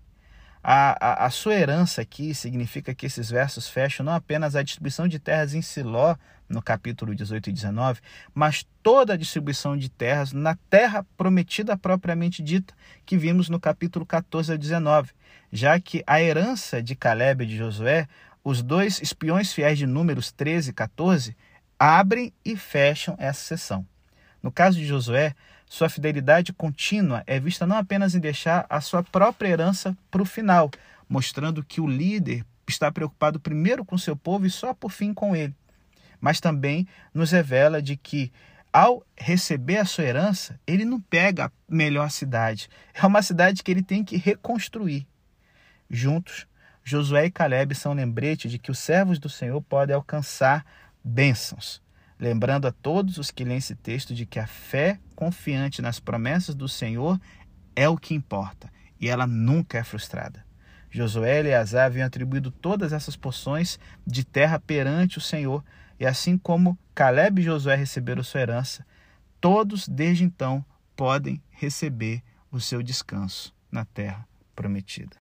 A, 0.63 1.25
a, 1.25 1.27
a, 1.27 1.31
sua 1.31 1.55
herança 1.55 2.03
aqui 2.03 2.33
significa 2.35 2.95
que 2.95 3.07
esses 3.07 3.29
versos 3.29 3.69
fecham 3.69 4.07
não 4.07 4.13
apenas 4.13 4.55
a 4.55 4.63
distribuição 4.63 5.09
de 5.09 5.19
terras 5.19 5.55
em 5.55 5.63
Siló, 5.63 6.15
no 6.49 6.63
capítulo 6.63 7.15
18 7.15 7.51
e 7.51 7.53
19, 7.53 8.01
mas 8.33 8.65
toda 8.83 9.15
a 9.15 9.17
distribuição 9.17 9.77
de 9.77 9.89
terras 9.89 10.33
na 10.33 10.55
terra 10.71 11.05
prometida 11.17 11.77
propriamente 11.77 12.43
dita, 12.43 12.75
que 13.05 13.17
vimos 13.17 13.49
no 13.49 13.59
capítulo 13.59 14.07
14 14.07 14.53
a 14.53 14.57
19, 14.57 15.11
já 15.51 15.81
que 15.81 16.05
a 16.07 16.23
herança 16.23 16.83
de 16.83 16.95
Caleb 16.95 17.43
e 17.43 17.47
de 17.47 17.57
Josué, 17.57 18.07
os 18.45 18.63
dois 18.63 19.01
espiões 19.01 19.53
fiéis 19.53 19.79
de 19.79 19.87
Números 19.87 20.31
13 20.31 20.71
e 20.71 20.73
14, 20.73 21.37
abrem 21.79 22.33
e 22.45 22.57
fecham 22.57 23.17
essa 23.19 23.41
sessão. 23.41 23.87
No 24.43 24.53
caso 24.53 24.79
de 24.79 24.87
Josué, 24.87 25.35
sua 25.73 25.89
fidelidade 25.89 26.53
contínua 26.53 27.25
é 27.27 27.41
vista 27.41 27.67
não 27.67 27.79
apenas 27.79 28.15
em 28.15 28.21
deixar 28.21 28.67
a 28.69 28.79
sua 28.79 29.03
própria 29.03 29.49
herança 29.49 29.97
para 30.11 30.21
o 30.21 30.27
final, 30.27 30.71
mostrando 31.09 31.65
que 31.65 31.81
o 31.81 31.87
líder 31.87 32.45
está 32.69 32.93
preocupado 32.93 33.41
primeiro 33.41 33.83
com 33.83 33.97
seu 33.97 34.15
povo 34.15 34.45
e 34.45 34.51
só 34.51 34.75
por 34.75 34.93
fim 34.93 35.15
com 35.15 35.35
ele, 35.35 35.55
mas 36.21 36.41
também 36.41 36.87
nos 37.15 37.31
revela 37.31 37.81
de 37.81 37.97
que 37.97 38.31
ao 38.71 39.03
receber 39.17 39.79
a 39.79 39.87
sua 39.87 40.05
herança, 40.05 40.61
ele 40.67 40.85
não 40.85 41.01
pega 41.01 41.47
a 41.47 41.51
melhor 41.67 42.11
cidade, 42.11 42.69
é 42.93 43.07
uma 43.07 43.23
cidade 43.23 43.63
que 43.63 43.71
ele 43.71 43.83
tem 43.83 44.05
que 44.05 44.19
reconstruir. 44.19 45.07
Juntos, 45.89 46.47
Josué 46.85 47.25
e 47.25 47.31
Caleb 47.31 47.75
são 47.75 47.95
lembrete 47.95 48.47
de 48.47 48.59
que 48.59 48.71
os 48.71 48.79
servos 48.79 49.19
do 49.19 49.31
Senhor 49.31 49.63
podem 49.63 49.97
alcançar 49.97 50.67
bênçãos 51.03 51.81
lembrando 52.23 52.69
a 52.69 52.73
todos 52.73 53.19
os 53.19 53.33
que 53.33 53.45
leem 53.45 53.59
esse 53.59 53.75
texto 53.75 54.15
de 54.15 54.25
que 54.25 54.39
a 54.39 54.47
fé 54.47 55.01
confiante 55.17 55.83
nas 55.83 55.99
promessas 55.99 56.55
do 56.55 56.69
Senhor 56.69 57.21
é 57.75 57.89
o 57.89 57.99
que 57.99 58.15
importa 58.15 58.71
e 59.01 59.09
ela 59.09 59.27
nunca 59.27 59.79
é 59.79 59.83
frustrada. 59.83 60.47
Josué 60.89 61.35
e 61.35 61.41
Eleazar 61.41 61.87
haviam 61.87 62.07
atribuído 62.07 62.53
todas 62.53 62.93
essas 62.93 63.17
porções 63.17 63.77
de 64.07 64.23
terra 64.23 64.61
perante 64.61 65.19
o 65.19 65.21
Senhor, 65.21 65.65
e 65.99 66.07
assim 66.07 66.39
como 66.39 66.79
Caleb 66.95 67.41
e 67.41 67.45
Josué 67.45 67.75
receberam 67.75 68.23
sua 68.23 68.43
herança, 68.43 68.87
todos 69.41 69.89
desde 69.89 70.23
então 70.23 70.65
podem 70.95 71.43
receber 71.51 72.23
o 72.53 72.61
seu 72.61 72.85
descanso 72.85 73.53
na 73.69 73.85
terra 73.85 74.29
prometida. 74.55 75.22